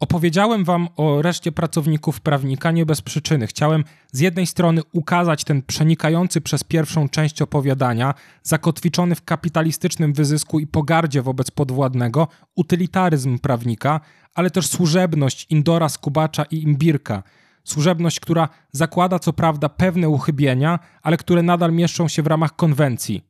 [0.00, 3.46] Opowiedziałem wam o reszcie pracowników prawnika nie bez przyczyny.
[3.46, 10.60] Chciałem z jednej strony ukazać ten przenikający przez pierwszą część opowiadania, zakotwiczony w kapitalistycznym wyzysku
[10.60, 14.00] i pogardzie wobec podwładnego, utylitaryzm prawnika,
[14.34, 17.22] ale też służebność Indora, Skubacza i Imbirka.
[17.64, 23.27] Służebność, która zakłada co prawda pewne uchybienia, ale które nadal mieszczą się w ramach konwencji.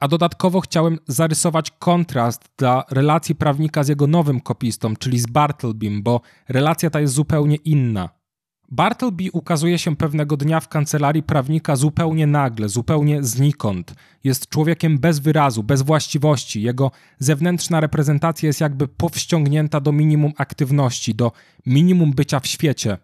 [0.00, 6.02] A dodatkowo chciałem zarysować kontrast dla relacji prawnika z jego nowym kopistą, czyli z Bartlebym,
[6.02, 8.08] bo relacja ta jest zupełnie inna.
[8.70, 13.94] Bartleby ukazuje się pewnego dnia w kancelarii prawnika zupełnie nagle, zupełnie znikąd.
[14.24, 16.62] Jest człowiekiem bez wyrazu, bez właściwości.
[16.62, 21.32] Jego zewnętrzna reprezentacja jest jakby powściągnięta do minimum aktywności, do
[21.66, 22.98] minimum bycia w świecie.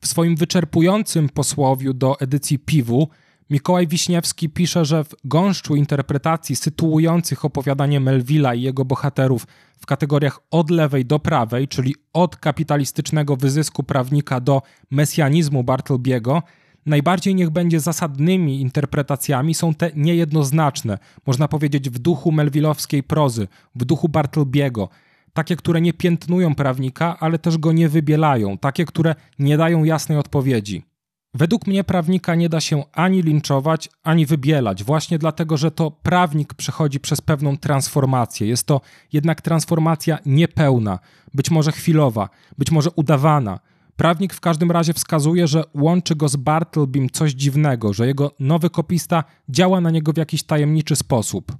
[0.00, 3.08] W swoim wyczerpującym posłowiu do edycji Piwu
[3.50, 9.46] Mikołaj Wiśniewski pisze, że w gąszczu interpretacji sytuujących opowiadanie Melvilla i jego bohaterów
[9.80, 16.42] w kategoriach od lewej do prawej, czyli od kapitalistycznego wyzysku prawnika do mesjanizmu Bartlebiego,
[16.86, 23.84] najbardziej niech będzie zasadnymi interpretacjami są te niejednoznaczne, można powiedzieć w duchu melvillowskiej prozy, w
[23.84, 24.88] duchu Bartlebiego,
[25.32, 30.18] takie, które nie piętnują prawnika, ale też go nie wybielają, takie, które nie dają jasnej
[30.18, 30.87] odpowiedzi.
[31.34, 36.54] Według mnie prawnika nie da się ani linczować, ani wybielać, właśnie dlatego, że to prawnik
[36.54, 38.46] przechodzi przez pewną transformację.
[38.46, 38.80] Jest to
[39.12, 40.98] jednak transformacja niepełna,
[41.34, 43.60] być może chwilowa, być może udawana.
[43.96, 48.70] Prawnik w każdym razie wskazuje, że łączy go z Bartlebym coś dziwnego, że jego nowy
[48.70, 51.56] kopista działa na niego w jakiś tajemniczy sposób.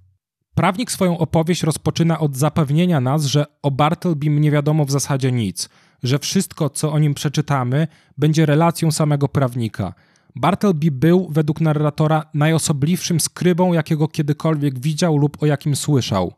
[0.55, 5.69] Prawnik swoją opowieść rozpoczyna od zapewnienia nas, że o Bartlebym nie wiadomo w zasadzie nic–
[6.03, 7.89] że wszystko, co o nim przeczytamy,
[8.19, 9.95] będzie relacją samego prawnika.
[10.37, 16.33] Bartleby był, według narratora, najosobliwszym skrybą, jakiego kiedykolwiek widział lub o jakim słyszał.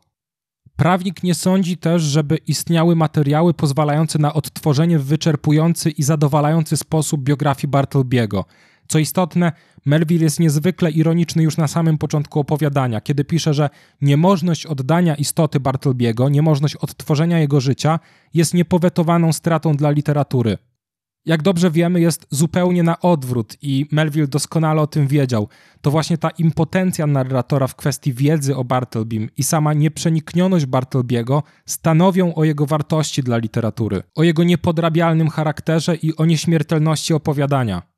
[0.75, 7.23] Prawnik nie sądzi też, żeby istniały materiały pozwalające na odtworzenie w wyczerpujący i zadowalający sposób
[7.23, 8.45] biografii Bartlebiego.
[8.91, 9.51] Co istotne,
[9.85, 13.69] Melville jest niezwykle ironiczny już na samym początku opowiadania, kiedy pisze, że
[14.01, 17.99] niemożność oddania istoty Bartlebiego, niemożność odtworzenia jego życia
[18.33, 20.57] jest niepowetowaną stratą dla literatury
[21.25, 25.47] jak dobrze wiemy, jest zupełnie na odwrót i Melville doskonale o tym wiedział.
[25.81, 32.35] To właśnie ta impotencja narratora w kwestii wiedzy o Bartlebym i sama nieprzeniknioność Bartlebiego stanowią
[32.35, 37.90] o jego wartości dla literatury, o jego niepodrabialnym charakterze i o nieśmiertelności opowiadania.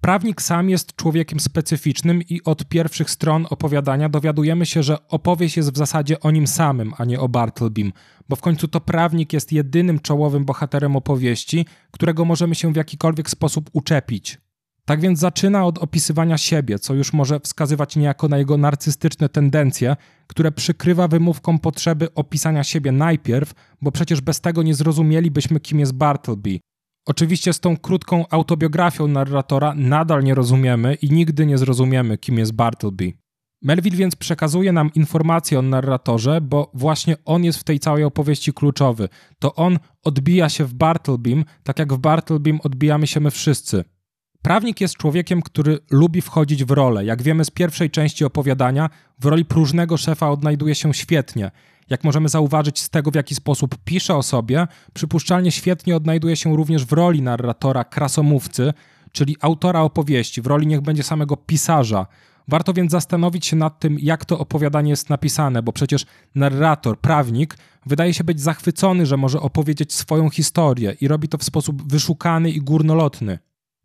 [0.00, 5.72] Prawnik sam jest człowiekiem specyficznym i od pierwszych stron opowiadania dowiadujemy się, że opowieść jest
[5.72, 7.92] w zasadzie o nim samym, a nie o Bartlebym,
[8.28, 13.30] bo w końcu to prawnik jest jedynym czołowym bohaterem opowieści, którego możemy się w jakikolwiek
[13.30, 14.38] sposób uczepić.
[14.84, 19.96] Tak więc zaczyna od opisywania siebie, co już może wskazywać niejako na jego narcystyczne tendencje,
[20.26, 25.92] które przykrywa wymówką potrzeby opisania siebie najpierw, bo przecież bez tego nie zrozumielibyśmy, kim jest
[25.92, 26.60] Bartleby,
[27.08, 32.52] Oczywiście z tą krótką autobiografią narratora nadal nie rozumiemy i nigdy nie zrozumiemy, kim jest
[32.52, 33.12] Bartleby.
[33.62, 38.52] Melville więc przekazuje nam informacje o narratorze, bo właśnie on jest w tej całej opowieści
[38.52, 39.08] kluczowy.
[39.38, 43.84] To on odbija się w Bartlebym, tak jak w Bartlebym odbijamy się my wszyscy.
[44.42, 47.04] Prawnik jest człowiekiem, który lubi wchodzić w rolę.
[47.04, 51.50] Jak wiemy z pierwszej części opowiadania, w roli próżnego szefa odnajduje się świetnie
[51.90, 56.56] jak możemy zauważyć z tego, w jaki sposób pisze o sobie, przypuszczalnie świetnie odnajduje się
[56.56, 58.72] również w roli narratora krasomówcy,
[59.12, 62.06] czyli autora opowieści, w roli niech będzie samego pisarza.
[62.48, 67.58] Warto więc zastanowić się nad tym, jak to opowiadanie jest napisane, bo przecież narrator, prawnik,
[67.86, 72.50] wydaje się być zachwycony, że może opowiedzieć swoją historię i robi to w sposób wyszukany
[72.50, 73.38] i górnolotny.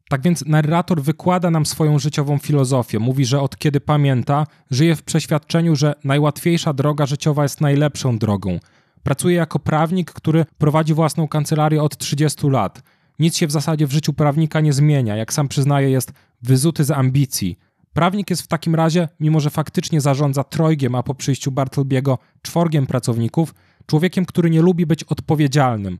[0.09, 2.99] Tak więc narrator wykłada nam swoją życiową filozofię.
[2.99, 8.59] Mówi, że od kiedy pamięta, żyje w przeświadczeniu, że najłatwiejsza droga życiowa jest najlepszą drogą.
[9.03, 12.83] Pracuje jako prawnik, który prowadzi własną kancelarię od 30 lat.
[13.19, 15.15] Nic się w zasadzie w życiu prawnika nie zmienia.
[15.15, 17.57] Jak sam przyznaje, jest wyzuty z ambicji.
[17.93, 22.87] Prawnik jest w takim razie, mimo że faktycznie zarządza trojgiem, a po przyjściu Bartlebiego czworgiem
[22.87, 23.53] pracowników,
[23.85, 25.99] człowiekiem, który nie lubi być odpowiedzialnym.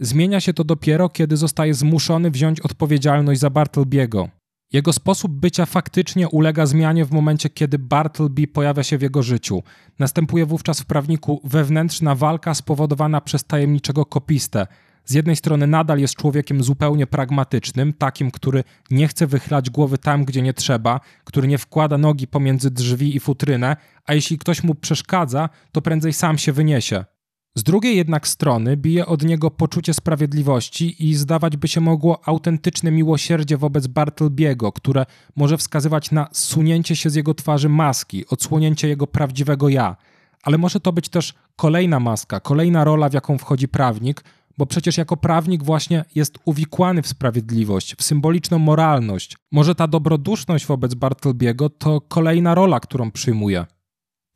[0.00, 4.28] Zmienia się to dopiero, kiedy zostaje zmuszony wziąć odpowiedzialność za Bartlebiego.
[4.72, 9.62] Jego sposób bycia faktycznie ulega zmianie w momencie, kiedy Bartleby pojawia się w jego życiu.
[9.98, 14.66] Następuje wówczas w prawniku wewnętrzna walka spowodowana przez tajemniczego kopistę.
[15.04, 20.24] Z jednej strony nadal jest człowiekiem zupełnie pragmatycznym, takim, który nie chce wychylać głowy tam,
[20.24, 23.76] gdzie nie trzeba, który nie wkłada nogi pomiędzy drzwi i futrynę,
[24.06, 27.04] a jeśli ktoś mu przeszkadza, to prędzej sam się wyniesie.
[27.58, 32.90] Z drugiej jednak strony bije od niego poczucie sprawiedliwości i zdawać by się mogło autentyczne
[32.90, 35.06] miłosierdzie wobec Bartlebiego, które
[35.36, 39.96] może wskazywać na sunięcie się z jego twarzy maski, odsłonięcie jego prawdziwego ja.
[40.42, 44.24] Ale może to być też kolejna maska, kolejna rola, w jaką wchodzi prawnik,
[44.58, 49.36] bo przecież jako prawnik właśnie jest uwikłany w sprawiedliwość, w symboliczną moralność.
[49.52, 53.66] Może ta dobroduszność wobec Bartlebiego to kolejna rola, którą przyjmuje.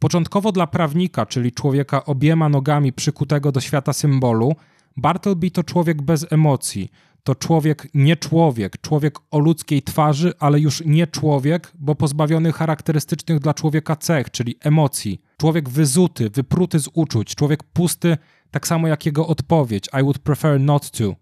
[0.02, 4.56] Początkowo dla prawnika, czyli człowieka obiema nogami przykutego do świata symbolu,
[4.96, 6.90] Bartleby to człowiek bez emocji.
[7.24, 13.38] To człowiek nie człowiek, człowiek o ludzkiej twarzy, ale już nie człowiek, bo pozbawiony charakterystycznych
[13.38, 15.20] dla człowieka cech, czyli emocji.
[15.36, 18.16] Człowiek wyzuty, wypruty z uczuć, człowiek pusty,
[18.50, 21.21] tak samo jak jego odpowiedź: I would prefer not to.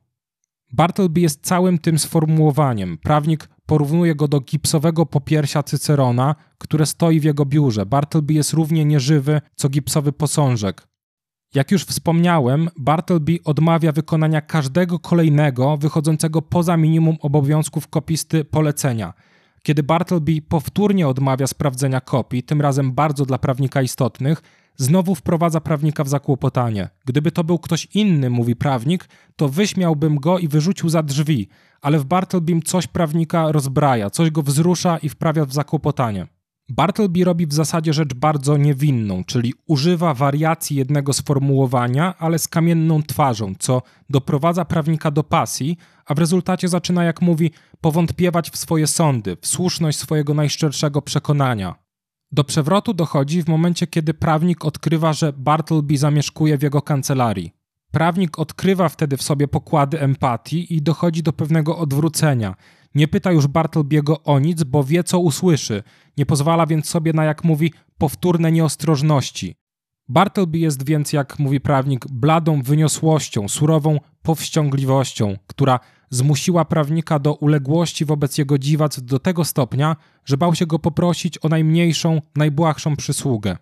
[0.73, 2.99] Bartleby jest całym tym sformułowaniem.
[2.99, 7.87] Prawnik porównuje go do gipsowego popiersia Cycerona, które stoi w jego biurze.
[7.87, 10.87] Bartleby jest równie nieżywy, co gipsowy posążek.
[11.55, 19.12] Jak już wspomniałem, Bartleby odmawia wykonania każdego kolejnego, wychodzącego poza minimum obowiązków kopisty polecenia.
[19.62, 24.43] Kiedy Bartleby powtórnie odmawia sprawdzenia kopii, tym razem bardzo dla prawnika istotnych,
[24.81, 26.89] znowu wprowadza prawnika w zakłopotanie.
[27.05, 31.49] Gdyby to był ktoś inny, mówi prawnik, to wyśmiałbym go i wyrzucił za drzwi,
[31.81, 36.26] ale w Bartlebym coś prawnika rozbraja, coś go wzrusza i wprawia w zakłopotanie.
[36.68, 43.03] Bartleby robi w zasadzie rzecz bardzo niewinną, czyli używa wariacji jednego sformułowania, ale z kamienną
[43.03, 45.76] twarzą, co doprowadza prawnika do pasji,
[46.07, 47.51] a w rezultacie zaczyna, jak mówi,
[47.81, 51.89] powątpiewać w swoje sądy, w słuszność swojego najszczerszego przekonania.
[52.33, 57.53] Do przewrotu dochodzi w momencie, kiedy prawnik odkrywa, że Bartleby zamieszkuje w jego kancelarii.
[57.93, 62.55] Prawnik odkrywa wtedy w sobie pokłady empatii i dochodzi do pewnego odwrócenia.
[62.95, 65.83] Nie pyta już Bartlebiego o nic, bo wie, co usłyszy.
[66.16, 69.55] Nie pozwala więc sobie na, jak mówi, powtórne nieostrożności.
[70.09, 75.81] Bartleby jest więc, jak mówi prawnik, bladą wyniosłością, surową powściągliwością, która
[76.11, 81.39] zmusiła prawnika do uległości wobec jego dziwac do tego stopnia, że bał się go poprosić
[81.45, 83.57] o najmniejszą, najbłahszą przysługę.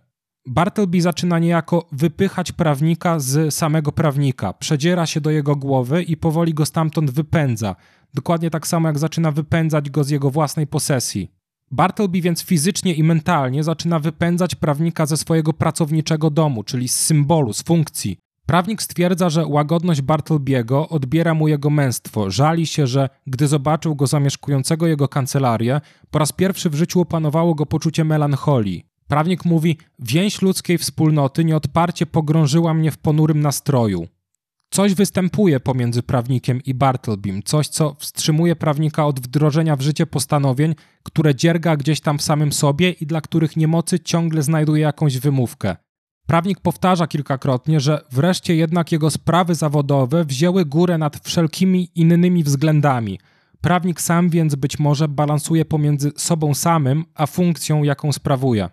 [0.46, 6.54] Bartleby zaczyna niejako wypychać prawnika z samego prawnika, przedziera się do jego głowy i powoli
[6.54, 7.76] go stamtąd wypędza,
[8.14, 11.30] dokładnie tak samo jak zaczyna wypędzać go z jego własnej posesji.
[11.70, 17.52] Bartleby więc fizycznie i mentalnie zaczyna wypędzać prawnika ze swojego pracowniczego domu, czyli z symbolu,
[17.52, 18.18] z funkcji.
[18.48, 22.30] Prawnik stwierdza, że łagodność Bartlebiego odbiera mu jego męstwo.
[22.30, 25.80] Żali się, że gdy zobaczył go zamieszkującego jego kancelarię,
[26.10, 28.86] po raz pierwszy w życiu opanowało go poczucie melancholii.
[29.08, 34.08] Prawnik mówi: Więź ludzkiej wspólnoty nieodparcie pogrążyła mnie w ponurym nastroju.
[34.70, 40.74] Coś występuje pomiędzy prawnikiem i Bartlebym, coś, co wstrzymuje prawnika od wdrożenia w życie postanowień,
[41.02, 45.76] które dzierga gdzieś tam w samym sobie i dla których niemocy ciągle znajduje jakąś wymówkę.
[46.28, 53.18] Prawnik powtarza kilkakrotnie, że wreszcie jednak jego sprawy zawodowe wzięły górę nad wszelkimi innymi względami.
[53.60, 58.68] Prawnik sam więc być może balansuje pomiędzy sobą samym a funkcją, jaką sprawuje.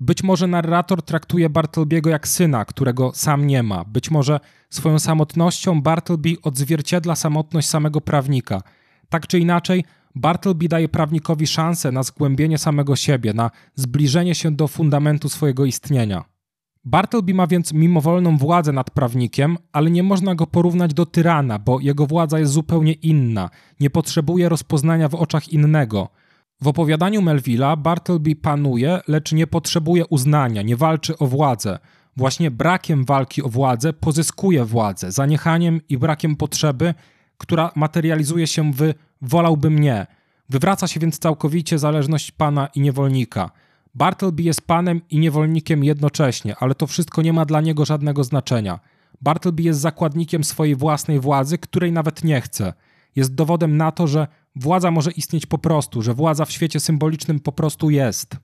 [0.00, 3.84] Być może narrator traktuje Bartlebiego jak syna, którego sam nie ma.
[3.84, 4.40] Być może
[4.70, 8.62] swoją samotnością Bartleby odzwierciedla samotność samego prawnika.
[9.08, 9.84] Tak czy inaczej,
[10.14, 16.37] Bartleby daje prawnikowi szansę na zgłębienie samego siebie, na zbliżenie się do fundamentu swojego istnienia.
[16.84, 21.80] Bartleby ma więc mimowolną władzę nad prawnikiem, ale nie można go porównać do tyrana, bo
[21.80, 23.50] jego władza jest zupełnie inna,
[23.80, 26.08] nie potrzebuje rozpoznania w oczach innego–
[26.60, 31.78] w opowiadaniu Melvilla Bartleby panuje, lecz nie potrzebuje uznania, nie walczy o władzę.
[32.16, 36.94] Właśnie brakiem walki o władzę pozyskuje władzę, zaniechaniem i brakiem potrzeby,
[37.38, 40.06] która materializuje się w wolałbym nie.
[40.48, 43.50] Wywraca się więc całkowicie zależność pana i niewolnika.
[43.98, 48.80] Bartleby jest panem i niewolnikiem jednocześnie, ale to wszystko nie ma dla niego żadnego znaczenia.
[49.20, 52.72] Bartleby jest zakładnikiem swojej własnej władzy, której nawet nie chce.
[53.16, 54.26] Jest dowodem na to, że
[54.60, 58.36] Władza może istnieć po prostu, że władza w świecie symbolicznym po prostu jest.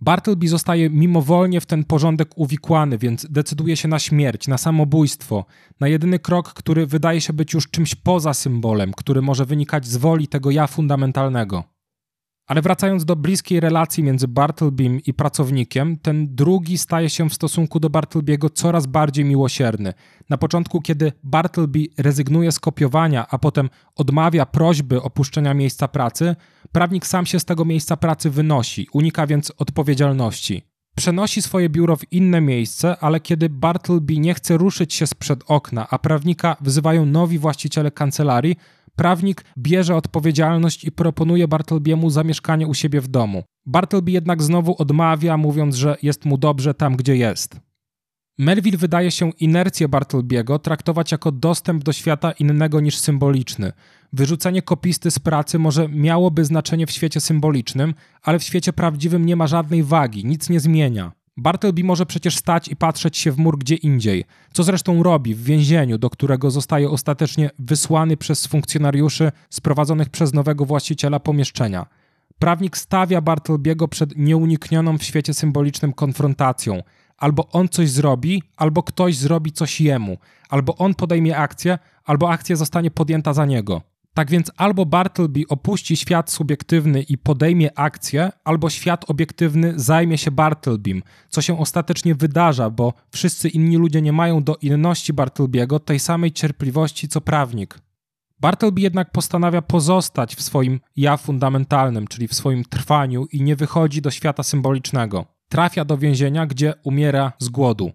[0.00, 5.44] Bartleby zostaje mimowolnie w ten porządek uwikłany, więc decyduje się na śmierć, na samobójstwo,
[5.80, 9.96] na jedyny krok, który wydaje się być już czymś poza symbolem, który może wynikać z
[9.96, 11.64] woli tego ja fundamentalnego.
[12.50, 17.80] Ale wracając do bliskiej relacji między Bartlebym i pracownikiem, ten drugi staje się w stosunku
[17.80, 19.94] do Bartlebiego coraz bardziej miłosierny.
[20.30, 26.36] Na początku, kiedy Bartleby rezygnuje z kopiowania, a potem odmawia prośby opuszczenia miejsca pracy,
[26.72, 30.62] prawnik sam się z tego miejsca pracy wynosi, unika więc odpowiedzialności.
[30.96, 35.86] Przenosi swoje biuro w inne miejsce, ale kiedy Bartleby nie chce ruszyć się sprzed okna,
[35.90, 38.56] a prawnika wzywają nowi właściciele kancelarii,
[39.00, 43.42] Prawnik bierze odpowiedzialność i proponuje Bartlebiemu zamieszkanie u siebie w domu.
[43.66, 47.60] Bartleby jednak znowu odmawia, mówiąc, że jest mu dobrze tam, gdzie jest.
[48.38, 53.72] Melville wydaje się inercję Bartlebiego traktować jako dostęp do świata innego niż symboliczny.
[54.12, 59.36] Wyrzucenie kopisty z pracy może miałoby znaczenie w świecie symbolicznym, ale w świecie prawdziwym nie
[59.36, 61.12] ma żadnej wagi, nic nie zmienia.
[61.40, 65.44] Bartleby może przecież stać i patrzeć się w mur gdzie indziej, co zresztą robi w
[65.44, 71.86] więzieniu, do którego zostaje ostatecznie wysłany przez funkcjonariuszy sprowadzonych przez nowego właściciela pomieszczenia.
[72.38, 76.82] Prawnik stawia Bartlebiego przed nieuniknioną w świecie symbolicznym konfrontacją.
[77.18, 80.16] Albo on coś zrobi, albo ktoś zrobi coś jemu,
[80.50, 83.89] albo on podejmie akcję, albo akcja zostanie podjęta za niego.
[84.14, 90.30] Tak więc albo Bartleby opuści świat subiektywny i podejmie akcję, albo świat obiektywny zajmie się
[90.30, 95.98] Bartlebym, co się ostatecznie wydarza, bo wszyscy inni ludzie nie mają do inności Bartlebiego tej
[95.98, 97.78] samej cierpliwości co prawnik.
[98.40, 104.02] Bartleby jednak postanawia pozostać w swoim ja fundamentalnym, czyli w swoim trwaniu i nie wychodzi
[104.02, 105.26] do świata symbolicznego.
[105.48, 107.92] Trafia do więzienia, gdzie umiera z głodu.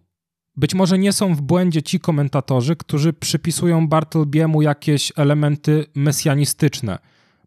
[0.58, 6.99] Być może nie są w błędzie ci komentatorzy, którzy przypisują Bartlebiemu jakieś elementy mesjanistyczne.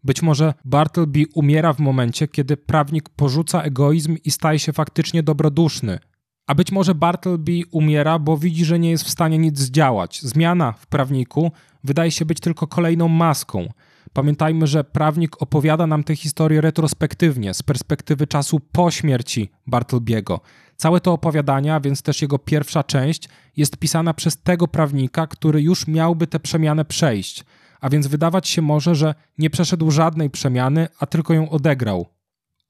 [0.04, 5.98] Być może Bartleby umiera w momencie, kiedy prawnik porzuca egoizm i staje się faktycznie dobroduszny.
[6.46, 10.22] A być może Bartleby umiera, bo widzi, że nie jest w stanie nic zdziałać.
[10.22, 11.52] Zmiana w prawniku
[11.84, 13.68] wydaje się być tylko kolejną maską.
[14.12, 20.40] Pamiętajmy, że prawnik opowiada nam tę historię retrospektywnie, z perspektywy czasu po śmierci Bartlebiego.
[20.80, 25.62] Całe to opowiadanie, a więc też jego pierwsza część, jest pisana przez tego prawnika, który
[25.62, 27.44] już miałby tę przemianę przejść.
[27.80, 32.06] A więc wydawać się może, że nie przeszedł żadnej przemiany, a tylko ją odegrał.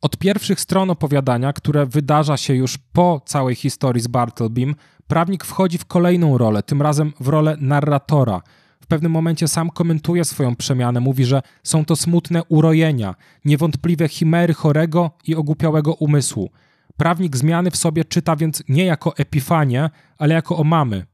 [0.03, 4.75] Od pierwszych stron opowiadania, które wydarza się już po całej historii z Bartlebym,
[5.07, 8.43] prawnik wchodzi w kolejną rolę, tym razem w rolę narratora.
[8.81, 14.55] W pewnym momencie sam komentuje swoją przemianę, mówi, że są to smutne urojenia, niewątpliwe chimery
[14.55, 16.51] chorego i ogłupiałego umysłu.
[16.99, 21.07] Prawnik zmiany w sobie czyta więc nie jako epifanię, ale jako omamy.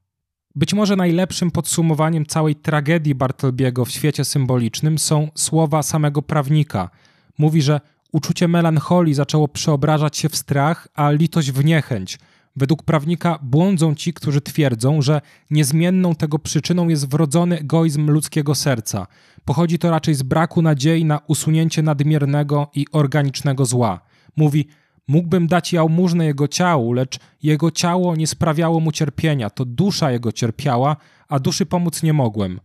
[0.55, 6.91] Być może najlepszym podsumowaniem całej tragedii Bartlebiego w świecie symbolicznym są słowa samego prawnika.
[7.39, 7.80] Mówi, że
[8.12, 12.18] uczucie melancholii zaczęło przeobrażać się w strach, a litość w niechęć.
[12.57, 15.20] Według prawnika błądzą ci, którzy twierdzą, że
[15.51, 19.07] niezmienną tego przyczyną jest wrodzony egoizm ludzkiego serca.
[19.45, 24.01] Pochodzi to raczej z braku nadziei na usunięcie nadmiernego i organicznego zła.
[24.37, 24.68] Mówi,
[25.09, 30.32] mógłbym dać jałmużnę jego ciału, lecz jego ciało nie sprawiało mu cierpienia, to dusza jego
[30.32, 30.96] cierpiała,
[31.28, 32.61] a duszy pomóc nie mogłem.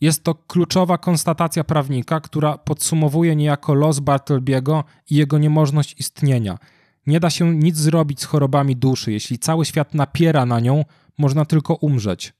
[0.00, 6.58] Jest to kluczowa konstatacja prawnika, która podsumowuje niejako los Bartlebiego i jego niemożność istnienia.
[7.06, 9.12] Nie da się nic zrobić z chorobami duszy.
[9.12, 10.84] Jeśli cały świat napiera na nią,
[11.18, 12.32] można tylko umrzeć.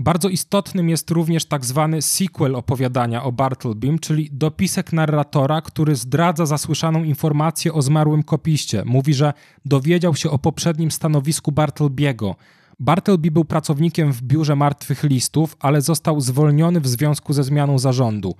[0.00, 6.46] Bardzo istotnym jest również tak zwany sequel opowiadania o Bartlebym, czyli dopisek narratora, który zdradza
[6.46, 8.82] zasłyszaną informację o zmarłym kopiście.
[8.84, 9.32] Mówi, że
[9.64, 12.36] dowiedział się o poprzednim stanowisku Bartlebiego.
[12.80, 18.34] Bartleby był pracownikiem w biurze martwych listów, ale został zwolniony w związku ze zmianą zarządu.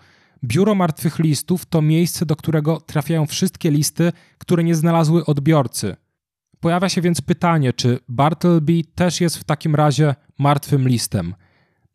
[0.45, 5.97] Biuro Martwych Listów to miejsce, do którego trafiają wszystkie listy, które nie znalazły odbiorcy.
[6.61, 11.35] Pojawia się więc pytanie, czy Bartleby też jest w takim razie martwym listem.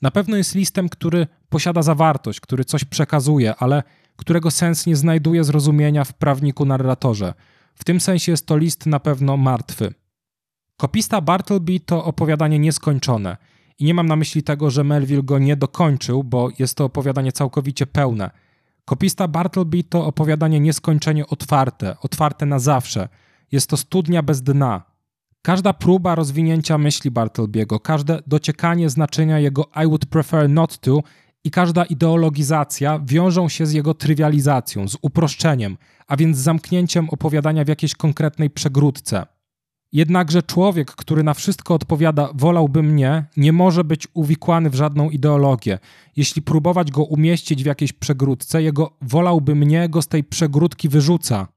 [0.03, 3.83] Na pewno jest listem, który posiada zawartość, który coś przekazuje, ale
[4.15, 7.33] którego sens nie znajduje zrozumienia w prawniku narratorze.
[7.75, 9.93] W tym sensie jest to list na pewno martwy.
[10.77, 13.37] Kopista Bartleby to opowiadanie nieskończone.
[13.79, 17.31] I nie mam na myśli tego, że Melville go nie dokończył, bo jest to opowiadanie
[17.31, 18.31] całkowicie pełne.
[18.85, 23.09] Kopista Bartleby to opowiadanie nieskończenie otwarte, otwarte na zawsze.
[23.51, 24.92] Jest to studnia bez dna.
[25.45, 31.03] Każda próba rozwinięcia myśli Bartlebiego, każde dociekanie znaczenia jego I would prefer not to
[31.43, 35.77] i każda ideologizacja wiążą się z jego trywializacją, z uproszczeniem,
[36.07, 39.25] a więc zamknięciem opowiadania w jakiejś konkretnej przegródce.
[39.91, 45.79] Jednakże człowiek, który na wszystko odpowiada, wolałby mnie, nie może być uwikłany w żadną ideologię.
[46.15, 51.47] Jeśli próbować go umieścić w jakiejś przegródce, jego wolałby mnie go z tej przegródki wyrzuca.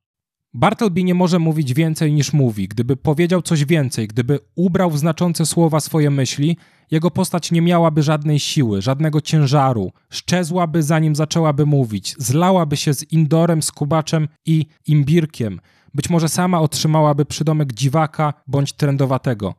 [0.57, 2.69] Bartleby nie może mówić więcej niż mówi.
[2.69, 6.57] Gdyby powiedział coś więcej, gdyby ubrał w znaczące słowa swoje myśli,
[6.91, 13.13] jego postać nie miałaby żadnej siły, żadnego ciężaru, szczezłaby zanim zaczęłaby mówić, zlałaby się z
[13.13, 15.61] Indorem, Skubaczem i Imbirkiem,
[15.95, 19.55] być może sama otrzymałaby przydomek dziwaka bądź trendowatego.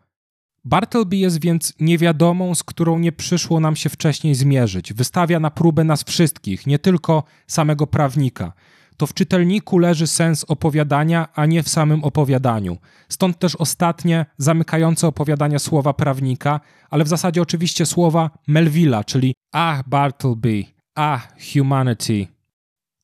[0.65, 4.93] Bartleby jest więc niewiadomą, z którą nie przyszło nam się wcześniej zmierzyć.
[4.93, 8.53] Wystawia na próbę nas wszystkich, nie tylko samego prawnika.
[8.97, 12.77] To w czytelniku leży sens opowiadania, a nie w samym opowiadaniu.
[13.09, 19.83] Stąd też ostatnie, zamykające opowiadania słowa prawnika, ale w zasadzie oczywiście słowa Melvilla, czyli Ah,
[19.87, 22.27] Bartleby, ah, humanity.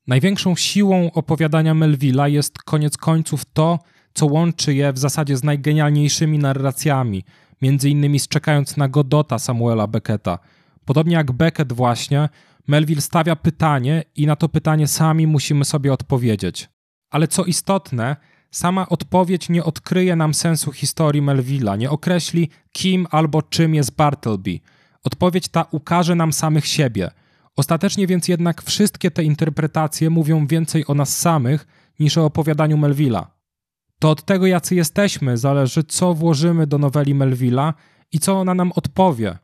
[0.07, 3.79] Największą siłą opowiadania Melvilla jest koniec końców to,
[4.13, 7.23] co łączy je w zasadzie z najgenialniejszymi narracjami,
[7.61, 10.39] między innymi z Czekając na Godota Samuela Becketa.
[10.85, 12.29] Podobnie jak Beckett właśnie,
[12.67, 16.69] Melville stawia pytanie i na to pytanie sami musimy sobie odpowiedzieć.
[17.09, 18.15] Ale co istotne,
[18.51, 24.59] sama odpowiedź nie odkryje nam sensu historii Melvilla, nie określi kim albo czym jest Bartleby.
[25.03, 27.11] Odpowiedź ta ukaże nam samych siebie–
[27.55, 31.67] Ostatecznie więc jednak wszystkie te interpretacje mówią więcej o nas samych
[31.99, 33.31] niż o opowiadaniu Melvilla.
[33.99, 37.73] To od tego, jacy jesteśmy, zależy, co włożymy do noweli Melvilla
[38.11, 39.37] i co ona nam odpowie.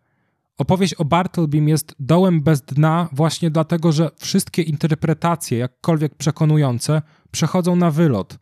[0.59, 7.01] Opowieść o Bartlebym jest dołem bez dna właśnie dlatego, że wszystkie interpretacje, jakkolwiek przekonujące,
[7.31, 8.37] przechodzą na wylot.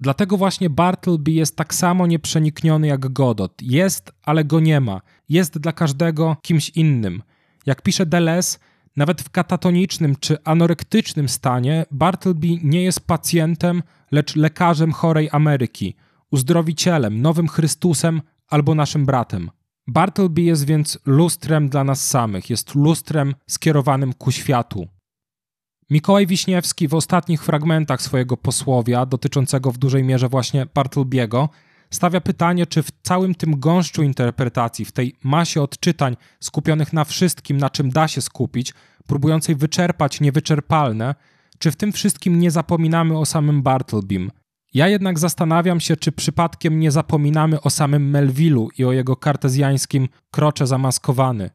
[0.00, 3.62] Dlatego właśnie Bartleby jest tak samo nieprzenikniony jak Godot.
[3.62, 5.00] Jest, ale go nie ma.
[5.28, 7.22] Jest dla każdego kimś innym.
[7.66, 8.58] Jak pisze Deleuze,
[8.96, 13.82] nawet w katatonicznym czy anorektycznym stanie Bartleby nie jest pacjentem,
[14.12, 15.94] lecz lekarzem chorej Ameryki,
[16.30, 19.50] uzdrowicielem, nowym Chrystusem albo naszym bratem.
[19.92, 24.88] Bartleby jest więc lustrem dla nas samych, jest lustrem skierowanym ku światu.
[25.90, 31.48] Mikołaj Wiśniewski w ostatnich fragmentach swojego posłowia, dotyczącego w dużej mierze właśnie Bartlebiego,
[31.90, 37.56] stawia pytanie, czy w całym tym gąszczu interpretacji, w tej masie odczytań skupionych na wszystkim,
[37.56, 38.74] na czym da się skupić,
[39.06, 41.14] próbującej wyczerpać niewyczerpalne,
[41.58, 44.30] czy w tym wszystkim nie zapominamy o samym Bartlebym.
[44.74, 50.08] Ja jednak zastanawiam się, czy przypadkiem nie zapominamy o samym Melvillu i o jego kartezjańskim
[50.30, 51.50] krocze zamaskowany.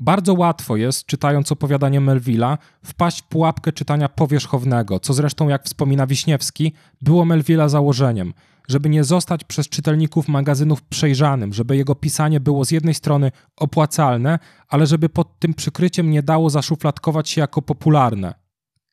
[0.00, 6.06] Bardzo łatwo jest, czytając opowiadanie Melvilla, wpaść w pułapkę czytania powierzchownego, co zresztą, jak wspomina
[6.06, 6.72] Wiśniewski,
[7.02, 8.34] było Melvilla założeniem–
[8.68, 14.38] żeby nie zostać przez czytelników magazynów przejrzanym, żeby jego pisanie było z jednej strony opłacalne,
[14.68, 18.41] ale żeby pod tym przykryciem nie dało zaszufladkować się jako popularne.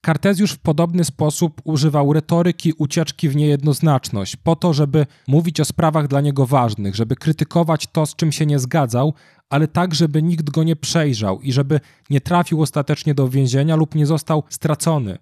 [0.01, 6.07] Kartezjusz w podobny sposób używał retoryki ucieczki w niejednoznaczność, po to, żeby mówić o sprawach
[6.07, 9.13] dla niego ważnych, żeby krytykować to, z czym się nie zgadzał,
[9.49, 11.79] ale tak, żeby nikt go nie przejrzał i żeby
[12.09, 15.17] nie trafił ostatecznie do więzienia lub nie został stracony.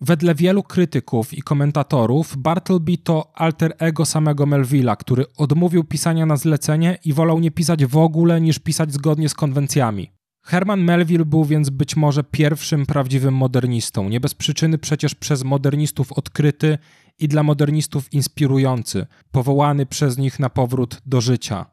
[0.00, 6.36] Wedle wielu krytyków i komentatorów, Bartleby to alter ego samego Melvilla, który odmówił pisania na
[6.36, 10.15] zlecenie i wolał nie pisać w ogóle niż pisać zgodnie z konwencjami.
[10.46, 16.12] Herman Melville był więc być może pierwszym prawdziwym modernistą, nie bez przyczyny przecież przez modernistów
[16.12, 16.78] odkryty
[17.18, 21.66] i dla modernistów inspirujący, powołany przez nich na powrót do życia.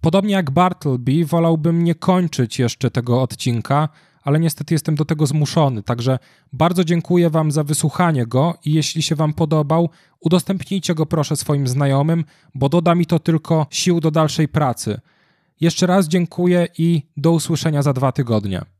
[0.00, 3.88] Podobnie jak Bartleby, wolałbym nie kończyć jeszcze tego odcinka,
[4.22, 5.82] ale niestety jestem do tego zmuszony.
[5.82, 6.18] Także
[6.52, 11.68] bardzo dziękuję Wam za wysłuchanie go i jeśli się Wam podobał, udostępnijcie go proszę swoim
[11.68, 15.00] znajomym, bo doda mi to tylko sił do dalszej pracy.
[15.62, 18.62] Jeszcze raz dziękuję i do usłyszenia za dwa tygodnie.